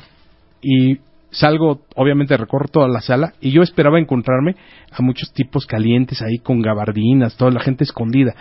y 0.61 0.99
salgo, 1.31 1.83
obviamente 1.95 2.37
recorro 2.37 2.69
toda 2.69 2.89
la 2.89 3.01
sala 3.01 3.33
y 3.41 3.51
yo 3.51 3.63
esperaba 3.63 3.99
encontrarme 3.99 4.57
a 4.93 5.01
muchos 5.01 5.33
tipos 5.33 5.67
calientes 5.67 6.21
ahí 6.23 6.39
con 6.39 6.61
gabardinas, 6.61 7.37
toda 7.37 7.51
la 7.51 7.61
gente 7.61 7.85
escondida. 7.85 8.35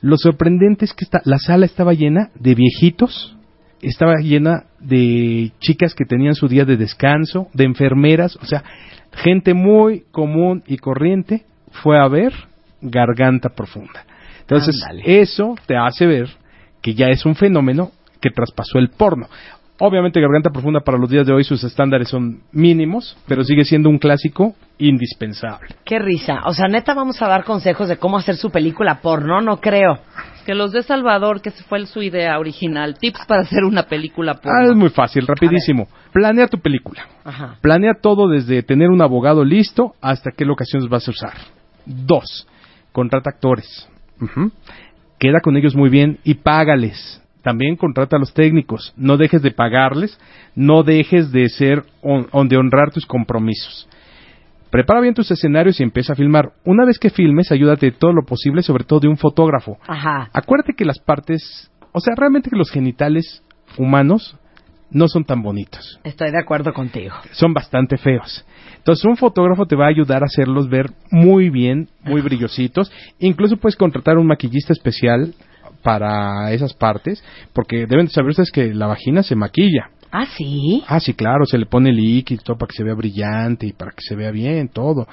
Lo 0.00 0.16
sorprendente 0.16 0.84
es 0.84 0.94
que 0.94 1.04
esta- 1.04 1.22
la 1.24 1.38
sala 1.38 1.66
estaba 1.66 1.92
llena 1.92 2.30
de 2.34 2.54
viejitos, 2.54 3.36
estaba 3.82 4.16
llena 4.16 4.64
de 4.78 5.52
chicas 5.60 5.94
que 5.94 6.04
tenían 6.04 6.34
su 6.34 6.48
día 6.48 6.64
de 6.64 6.76
descanso, 6.76 7.48
de 7.54 7.64
enfermeras, 7.64 8.36
o 8.36 8.46
sea, 8.46 8.62
gente 9.12 9.54
muy 9.54 10.04
común 10.10 10.62
y 10.66 10.76
corriente 10.78 11.44
fue 11.82 11.98
a 11.98 12.08
ver 12.08 12.32
Garganta 12.80 13.50
Profunda. 13.50 14.04
Entonces, 14.40 14.82
eso 15.04 15.54
te 15.66 15.76
hace 15.76 16.06
ver 16.06 16.28
que 16.82 16.94
ya 16.94 17.06
es 17.06 17.24
un 17.24 17.34
fenómeno 17.34 17.92
que 18.20 18.30
traspasó 18.30 18.78
el 18.78 18.90
porno. 18.90 19.28
Obviamente 19.80 20.20
Garganta 20.20 20.50
Profunda 20.50 20.80
para 20.80 20.98
los 20.98 21.08
días 21.08 21.26
de 21.26 21.32
hoy 21.32 21.42
sus 21.42 21.64
estándares 21.64 22.08
son 22.08 22.42
mínimos, 22.52 23.16
pero 23.26 23.42
sigue 23.42 23.64
siendo 23.64 23.88
un 23.88 23.98
clásico 23.98 24.54
indispensable. 24.78 25.68
Qué 25.84 25.98
risa. 25.98 26.40
O 26.44 26.52
sea, 26.52 26.68
neta, 26.68 26.92
vamos 26.94 27.20
a 27.22 27.26
dar 27.28 27.44
consejos 27.44 27.88
de 27.88 27.96
cómo 27.96 28.18
hacer 28.18 28.36
su 28.36 28.50
película 28.50 29.00
porno, 29.00 29.40
no 29.40 29.56
creo. 29.58 29.98
Que 30.44 30.54
los 30.54 30.72
de 30.72 30.82
Salvador, 30.82 31.40
que 31.40 31.50
fue 31.50 31.84
su 31.86 32.02
idea 32.02 32.38
original. 32.38 32.96
Tips 32.98 33.24
para 33.26 33.42
hacer 33.42 33.64
una 33.64 33.84
película 33.84 34.32
Ah, 34.32 34.40
porno. 34.42 34.70
es 34.70 34.76
muy 34.76 34.90
fácil, 34.90 35.26
rapidísimo. 35.26 35.88
Planea 36.12 36.46
tu 36.48 36.58
película. 36.58 37.06
Ajá. 37.24 37.56
Planea 37.62 37.94
todo 38.00 38.28
desde 38.28 38.62
tener 38.62 38.88
un 38.90 39.00
abogado 39.00 39.44
listo 39.44 39.94
hasta 40.02 40.30
qué 40.30 40.44
locaciones 40.44 40.88
vas 40.88 41.08
a 41.08 41.10
usar. 41.10 41.34
Dos, 41.86 42.46
contrata 42.92 43.30
actores. 43.30 43.88
Ujú. 44.20 44.50
Queda 45.18 45.40
con 45.42 45.56
ellos 45.56 45.74
muy 45.74 45.88
bien 45.90 46.18
y 46.24 46.34
págales. 46.34 47.22
También 47.42 47.76
contrata 47.76 48.16
a 48.16 48.18
los 48.18 48.34
técnicos. 48.34 48.92
No 48.96 49.16
dejes 49.16 49.42
de 49.42 49.50
pagarles. 49.50 50.18
No 50.54 50.82
dejes 50.82 51.32
de 51.32 51.48
ser, 51.48 51.84
de 52.02 52.56
honrar 52.56 52.90
tus 52.90 53.06
compromisos. 53.06 53.88
Prepara 54.70 55.00
bien 55.00 55.14
tus 55.14 55.30
escenarios 55.30 55.80
y 55.80 55.82
empieza 55.82 56.12
a 56.12 56.16
filmar. 56.16 56.52
Una 56.64 56.84
vez 56.84 56.98
que 56.98 57.10
filmes, 57.10 57.50
ayúdate 57.50 57.90
todo 57.90 58.12
lo 58.12 58.22
posible, 58.24 58.62
sobre 58.62 58.84
todo 58.84 59.00
de 59.00 59.08
un 59.08 59.16
fotógrafo. 59.16 59.78
Ajá. 59.86 60.30
Acuérdate 60.32 60.74
que 60.74 60.84
las 60.84 61.00
partes, 61.00 61.70
o 61.92 62.00
sea, 62.00 62.14
realmente 62.16 62.50
que 62.50 62.56
los 62.56 62.70
genitales 62.70 63.42
humanos 63.76 64.36
no 64.92 65.06
son 65.06 65.24
tan 65.24 65.40
bonitos 65.40 66.00
Estoy 66.02 66.32
de 66.32 66.40
acuerdo 66.40 66.72
contigo. 66.72 67.14
son 67.32 67.54
bastante 67.54 67.96
feos. 67.96 68.44
Entonces 68.78 69.04
un 69.04 69.16
fotógrafo 69.16 69.66
te 69.66 69.76
va 69.76 69.86
a 69.86 69.90
ayudar 69.90 70.22
a 70.22 70.26
hacerlos 70.26 70.68
ver 70.68 70.90
muy 71.10 71.50
bien, 71.50 71.88
muy 72.02 72.22
brillositos. 72.22 72.90
Incluso 73.18 73.56
puedes 73.56 73.76
contratar 73.76 74.18
un 74.18 74.26
maquillista 74.26 74.72
especial 74.72 75.34
para 75.82 76.52
esas 76.52 76.74
partes, 76.74 77.22
porque 77.52 77.86
deben 77.86 78.06
de 78.06 78.12
saber 78.12 78.30
ustedes 78.30 78.50
que 78.50 78.74
la 78.74 78.86
vagina 78.86 79.22
se 79.22 79.36
maquilla. 79.36 79.90
Ah, 80.12 80.26
sí. 80.26 80.82
Ah, 80.88 80.98
sí, 80.98 81.14
claro, 81.14 81.44
se 81.44 81.56
le 81.56 81.66
pone 81.66 81.92
líquido 81.92 82.42
todo 82.44 82.58
para 82.58 82.68
que 82.68 82.76
se 82.76 82.82
vea 82.82 82.94
brillante 82.94 83.66
y 83.66 83.72
para 83.72 83.92
que 83.92 84.00
se 84.00 84.16
vea 84.16 84.32
bien, 84.32 84.68
todo. 84.68 85.06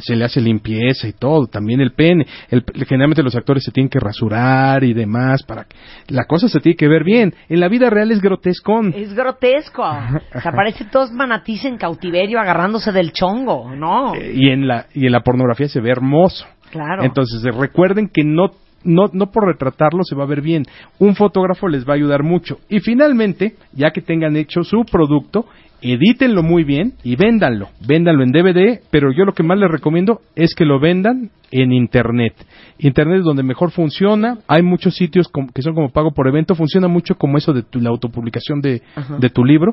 Se 0.00 0.14
le 0.14 0.24
hace 0.24 0.40
limpieza 0.40 1.08
y 1.08 1.12
todo, 1.12 1.46
también 1.46 1.80
el 1.80 1.92
pene. 1.92 2.24
El, 2.50 2.64
generalmente 2.86 3.24
los 3.24 3.34
actores 3.34 3.64
se 3.64 3.72
tienen 3.72 3.90
que 3.90 3.98
rasurar 3.98 4.84
y 4.84 4.94
demás 4.94 5.42
para 5.42 5.64
que 5.64 5.74
la 6.08 6.26
cosa 6.26 6.48
se 6.48 6.60
tiene 6.60 6.76
que 6.76 6.86
ver 6.86 7.02
bien. 7.02 7.34
En 7.48 7.58
la 7.58 7.68
vida 7.68 7.90
real 7.90 8.12
es 8.12 8.20
grotescón. 8.20 8.94
Es 8.96 9.12
grotesco. 9.12 9.82
O 9.82 10.40
sea, 10.40 10.52
parece 10.52 10.84
todos 10.84 11.10
manatís 11.10 11.64
en 11.64 11.76
cautiverio 11.76 12.38
agarrándose 12.38 12.92
del 12.92 13.12
chongo, 13.12 13.74
¿no? 13.74 14.14
Eh, 14.14 14.34
y 14.36 14.50
en 14.50 14.68
la 14.68 14.86
y 14.94 15.06
en 15.06 15.12
la 15.12 15.22
pornografía 15.22 15.68
se 15.68 15.80
ve 15.80 15.90
hermoso. 15.90 16.46
Claro. 16.70 17.04
Entonces, 17.04 17.44
eh, 17.44 17.50
recuerden 17.52 18.08
que 18.08 18.24
no, 18.24 18.50
no, 18.84 19.04
no 19.12 19.30
por 19.30 19.46
retratarlo 19.46 20.02
se 20.04 20.14
va 20.14 20.24
a 20.24 20.28
ver 20.28 20.40
bien. 20.40 20.64
Un 20.98 21.14
fotógrafo 21.16 21.68
les 21.68 21.86
va 21.86 21.92
a 21.92 21.96
ayudar 21.96 22.22
mucho. 22.22 22.58
Y 22.68 22.80
finalmente, 22.80 23.54
ya 23.72 23.90
que 23.90 24.00
tengan 24.02 24.36
hecho 24.36 24.62
su 24.64 24.84
producto, 24.84 25.46
edítenlo 25.80 26.42
muy 26.42 26.64
bien 26.64 26.94
y 27.02 27.16
véndanlo. 27.16 27.68
Véndanlo 27.86 28.22
en 28.24 28.32
DVD, 28.32 28.80
pero 28.90 29.12
yo 29.12 29.24
lo 29.24 29.32
que 29.34 29.42
más 29.42 29.58
les 29.58 29.70
recomiendo 29.70 30.20
es 30.34 30.54
que 30.54 30.64
lo 30.64 30.80
vendan 30.80 31.30
en 31.50 31.72
Internet. 31.72 32.34
Internet 32.78 33.18
es 33.18 33.24
donde 33.24 33.42
mejor 33.42 33.70
funciona. 33.70 34.38
Hay 34.48 34.62
muchos 34.62 34.94
sitios 34.96 35.30
que 35.54 35.62
son 35.62 35.74
como 35.74 35.90
pago 35.90 36.12
por 36.12 36.26
evento. 36.26 36.54
Funciona 36.54 36.88
mucho 36.88 37.16
como 37.16 37.36
eso 37.38 37.52
de 37.52 37.62
tu- 37.62 37.80
la 37.80 37.90
autopublicación 37.90 38.60
de, 38.60 38.82
Ajá. 38.96 39.18
de 39.18 39.28
tu 39.30 39.44
libro. 39.44 39.72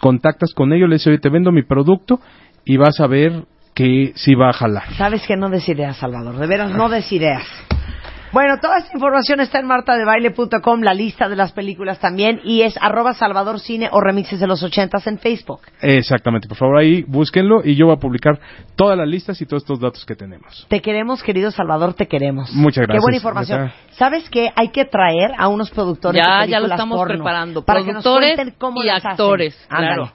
Contactas 0.00 0.52
con 0.54 0.72
ellos, 0.72 0.88
les 0.88 1.00
dices, 1.00 1.08
oye, 1.08 1.18
te 1.18 1.28
vendo 1.30 1.52
mi 1.52 1.62
producto 1.62 2.20
y 2.64 2.76
vas 2.76 3.00
a 3.00 3.06
ver 3.06 3.44
que 3.74 4.12
sí 4.14 4.34
va 4.34 4.50
a 4.50 4.52
jalar. 4.52 4.84
Sabes 4.96 5.26
que 5.26 5.36
no 5.36 5.48
des 5.50 5.68
ideas, 5.68 5.96
Salvador. 5.98 6.36
De 6.38 6.46
veras, 6.46 6.72
no 6.74 6.88
des 6.88 7.10
ideas. 7.12 7.42
Bueno, 8.36 8.58
toda 8.60 8.76
esta 8.76 8.90
información 8.92 9.40
está 9.40 9.60
en 9.60 9.66
martadebaile.com, 9.66 10.82
la 10.82 10.92
lista 10.92 11.26
de 11.26 11.36
las 11.36 11.52
películas 11.52 11.98
también, 12.00 12.38
y 12.44 12.60
es 12.60 12.76
arroba 12.82 13.14
Salvador 13.14 13.60
Cine 13.60 13.88
o 13.90 13.98
remixes 14.02 14.38
de 14.38 14.46
los 14.46 14.62
ochentas 14.62 15.06
en 15.06 15.18
Facebook. 15.18 15.60
Exactamente, 15.80 16.46
por 16.46 16.58
favor 16.58 16.76
ahí 16.76 17.02
búsquenlo 17.08 17.62
y 17.64 17.76
yo 17.76 17.86
voy 17.86 17.94
a 17.94 17.98
publicar 17.98 18.38
todas 18.76 18.98
las 18.98 19.08
listas 19.08 19.40
y 19.40 19.46
todos 19.46 19.62
estos 19.62 19.80
datos 19.80 20.04
que 20.04 20.14
tenemos. 20.16 20.66
Te 20.68 20.82
queremos, 20.82 21.22
querido 21.22 21.50
Salvador, 21.50 21.94
te 21.94 22.08
queremos. 22.08 22.52
Muchas 22.52 22.82
Qué 22.82 22.88
gracias, 22.88 23.02
buena 23.02 23.16
información. 23.16 23.72
¿Sabes 23.92 24.28
qué? 24.28 24.52
Hay 24.54 24.68
que 24.68 24.84
traer 24.84 25.30
a 25.38 25.48
unos 25.48 25.70
productores 25.70 26.20
Ya, 26.22 26.42
de 26.42 26.48
ya 26.50 26.60
lo 26.60 26.64
películas 26.66 26.72
estamos 26.72 26.96
porno 26.98 27.14
preparando. 27.14 27.64
Para 27.64 27.80
que 27.84 27.92
nos 27.94 28.02
Productores 28.04 28.34
cuenten 28.36 28.54
cómo 28.58 28.82
y 28.82 28.86
las 28.86 28.96
hacen. 28.98 29.10
actores, 29.12 29.66
Ándale. 29.70 29.94
claro. 29.94 30.12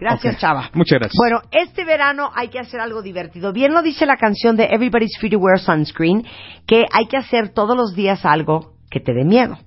Gracias. 0.00 0.38
Chava. 0.38 0.70
Muchas 0.74 0.98
gracias. 0.98 1.16
Bueno, 1.16 1.40
este 1.50 1.84
verano 1.84 2.30
hay 2.34 2.48
que 2.48 2.58
hacer 2.58 2.80
algo 2.80 3.02
divertido. 3.02 3.52
Bien 3.52 3.72
lo 3.72 3.82
dice 3.82 4.06
la 4.06 4.16
canción 4.16 4.56
de 4.56 4.64
Everybody's 4.64 5.16
Free 5.18 5.30
to 5.30 5.38
Wear 5.38 5.58
Sunscreen, 5.58 6.24
que 6.66 6.84
hay 6.92 7.06
que 7.06 7.16
hacer 7.16 7.50
todos 7.50 7.76
los 7.76 7.94
días 7.94 8.24
algo 8.24 8.74
que 8.90 9.00
te 9.00 9.12
dé 9.12 9.24
miedo. 9.24 9.58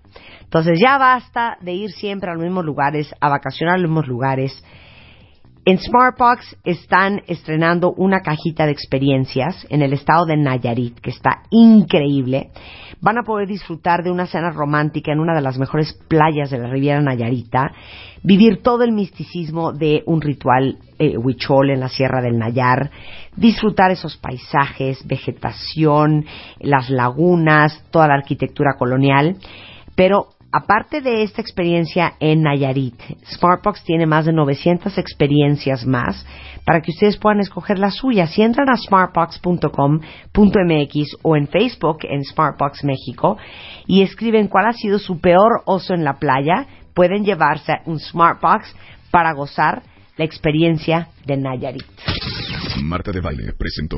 Entonces 0.42 0.80
ya 0.82 0.98
basta 0.98 1.58
de 1.62 1.74
ir 1.74 1.92
siempre 1.92 2.30
a 2.30 2.34
los 2.34 2.44
mismos 2.44 2.64
lugares, 2.64 3.14
a 3.20 3.30
vacacionar 3.30 3.76
a 3.76 3.78
los 3.78 3.90
mismos 3.90 4.08
lugares. 4.08 4.64
En 5.70 5.80
Smartbox 5.80 6.56
están 6.64 7.24
estrenando 7.28 7.92
una 7.92 8.22
cajita 8.22 8.66
de 8.66 8.72
experiencias 8.72 9.68
en 9.70 9.82
el 9.82 9.92
estado 9.92 10.26
de 10.26 10.38
Nayarit, 10.38 10.98
que 11.02 11.10
está 11.10 11.42
increíble. 11.50 12.52
Van 13.02 13.18
a 13.18 13.24
poder 13.24 13.50
disfrutar 13.50 14.02
de 14.02 14.10
una 14.10 14.28
cena 14.28 14.52
romántica 14.52 15.12
en 15.12 15.20
una 15.20 15.36
de 15.36 15.42
las 15.42 15.58
mejores 15.58 15.92
playas 16.08 16.52
de 16.52 16.60
la 16.60 16.70
Riviera 16.70 17.02
Nayarita, 17.02 17.74
vivir 18.24 18.62
todo 18.64 18.86
el 18.86 18.94
misticismo 18.94 19.74
de 19.74 20.04
un 20.06 20.22
ritual 20.22 20.78
eh, 21.00 21.18
huichol 21.18 21.72
en 21.72 21.82
la 21.82 21.90
Sierra 21.90 22.22
del 22.22 22.40
Nayar, 22.40 22.90
disfrutar 23.36 23.92
esos 23.92 24.16
paisajes, 24.16 25.06
vegetación, 25.06 26.24
las 26.62 26.90
lagunas, 26.90 27.84
toda 27.92 28.08
la 28.08 28.16
arquitectura 28.16 28.78
colonial. 28.80 29.36
Pero 29.96 30.30
aparte 30.58 31.02
de 31.02 31.22
esta 31.22 31.42
experiencia 31.42 32.16
en 32.20 32.42
Nayarit, 32.42 33.00
Smartbox 33.26 33.84
tiene 33.84 34.08
más 34.08 34.26
de 34.26 34.34
900 34.34 34.98
experiencias 34.98 35.86
más 35.86 36.26
para 36.66 36.82
que 36.82 36.90
ustedes 36.92 37.18
puedan 37.18 37.42
escoger 37.42 37.78
la 37.78 37.92
suya. 37.92 38.26
Si 38.26 38.42
entran 38.42 38.68
a 38.70 38.76
smartbox.com.mx 38.76 41.18
o 41.22 41.36
en 41.36 41.48
Facebook 41.48 42.00
en 42.04 42.24
Smartbox 42.24 42.84
México 42.84 43.38
y 43.86 44.02
escriben 44.02 44.48
cuál 44.48 44.66
ha 44.68 44.74
sido 44.74 44.98
su 44.98 45.20
peor 45.20 45.62
oso 45.66 45.94
en 45.94 46.04
la 46.04 46.18
playa, 46.18 46.66
pueden 46.96 47.24
llevarse 47.24 47.74
un 47.86 48.00
Smartbox 48.00 48.76
para 49.12 49.34
gozar 49.34 49.84
la 50.18 50.26
experiencia 50.26 51.10
de 51.26 51.38
Nayarit. 51.38 51.86
Marta 52.82 53.12
de 53.12 53.22
Baile 53.22 53.54
presentó 53.54 53.98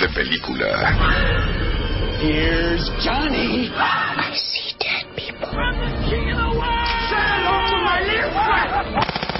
De 0.00 0.08
Película. 0.08 0.66
Here's 2.20 2.90
Johnny. 3.02 3.70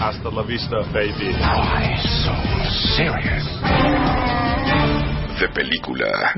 Hasta 0.00 0.30
la 0.30 0.42
vista, 0.42 0.76
baby. 0.92 1.32
Why 1.38 1.96
so 2.24 2.32
serious? 2.96 3.44
De 5.38 5.48
Película. 5.48 6.34